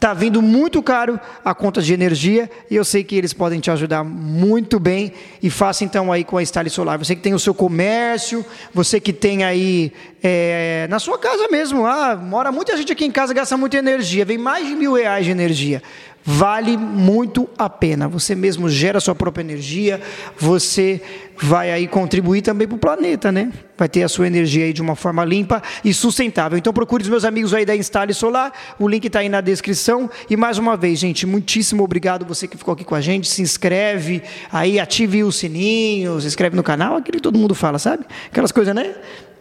[0.00, 3.70] Está vindo muito caro a conta de energia e eu sei que eles podem te
[3.70, 5.12] ajudar muito bem.
[5.42, 6.98] E faça então aí com a Style Solar.
[6.98, 8.42] Você que tem o seu comércio,
[8.72, 9.92] você que tem aí
[10.22, 11.84] é, na sua casa mesmo.
[11.84, 15.26] Ah, mora muita gente aqui em casa, gasta muita energia, vem mais de mil reais
[15.26, 15.82] de energia
[16.30, 18.06] vale muito a pena.
[18.08, 20.00] Você mesmo gera sua própria energia,
[20.38, 21.02] você
[21.36, 23.50] vai aí contribuir também para o planeta, né?
[23.76, 26.56] Vai ter a sua energia aí de uma forma limpa e sustentável.
[26.56, 30.08] Então procure os meus amigos aí da Instale Solar, o link está aí na descrição.
[30.28, 33.28] E mais uma vez, gente, muitíssimo obrigado você que ficou aqui com a gente.
[33.28, 34.22] Se inscreve
[34.52, 38.04] aí, ative o sininho, se inscreve no canal, aquele que todo mundo fala, sabe?
[38.30, 38.94] Aquelas coisas, né?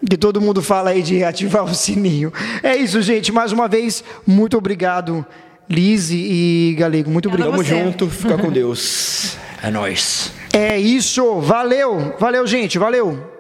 [0.10, 2.32] que todo mundo fala aí de ativar o sininho.
[2.64, 3.34] É isso, gente.
[3.34, 5.26] Mais uma vez, muito obrigado
[5.70, 7.52] Lise e Galego, muito obrigado.
[7.52, 9.38] Tamo junto, fica com Deus.
[9.62, 10.32] É nóis.
[10.52, 13.39] É isso, valeu, valeu, gente, valeu.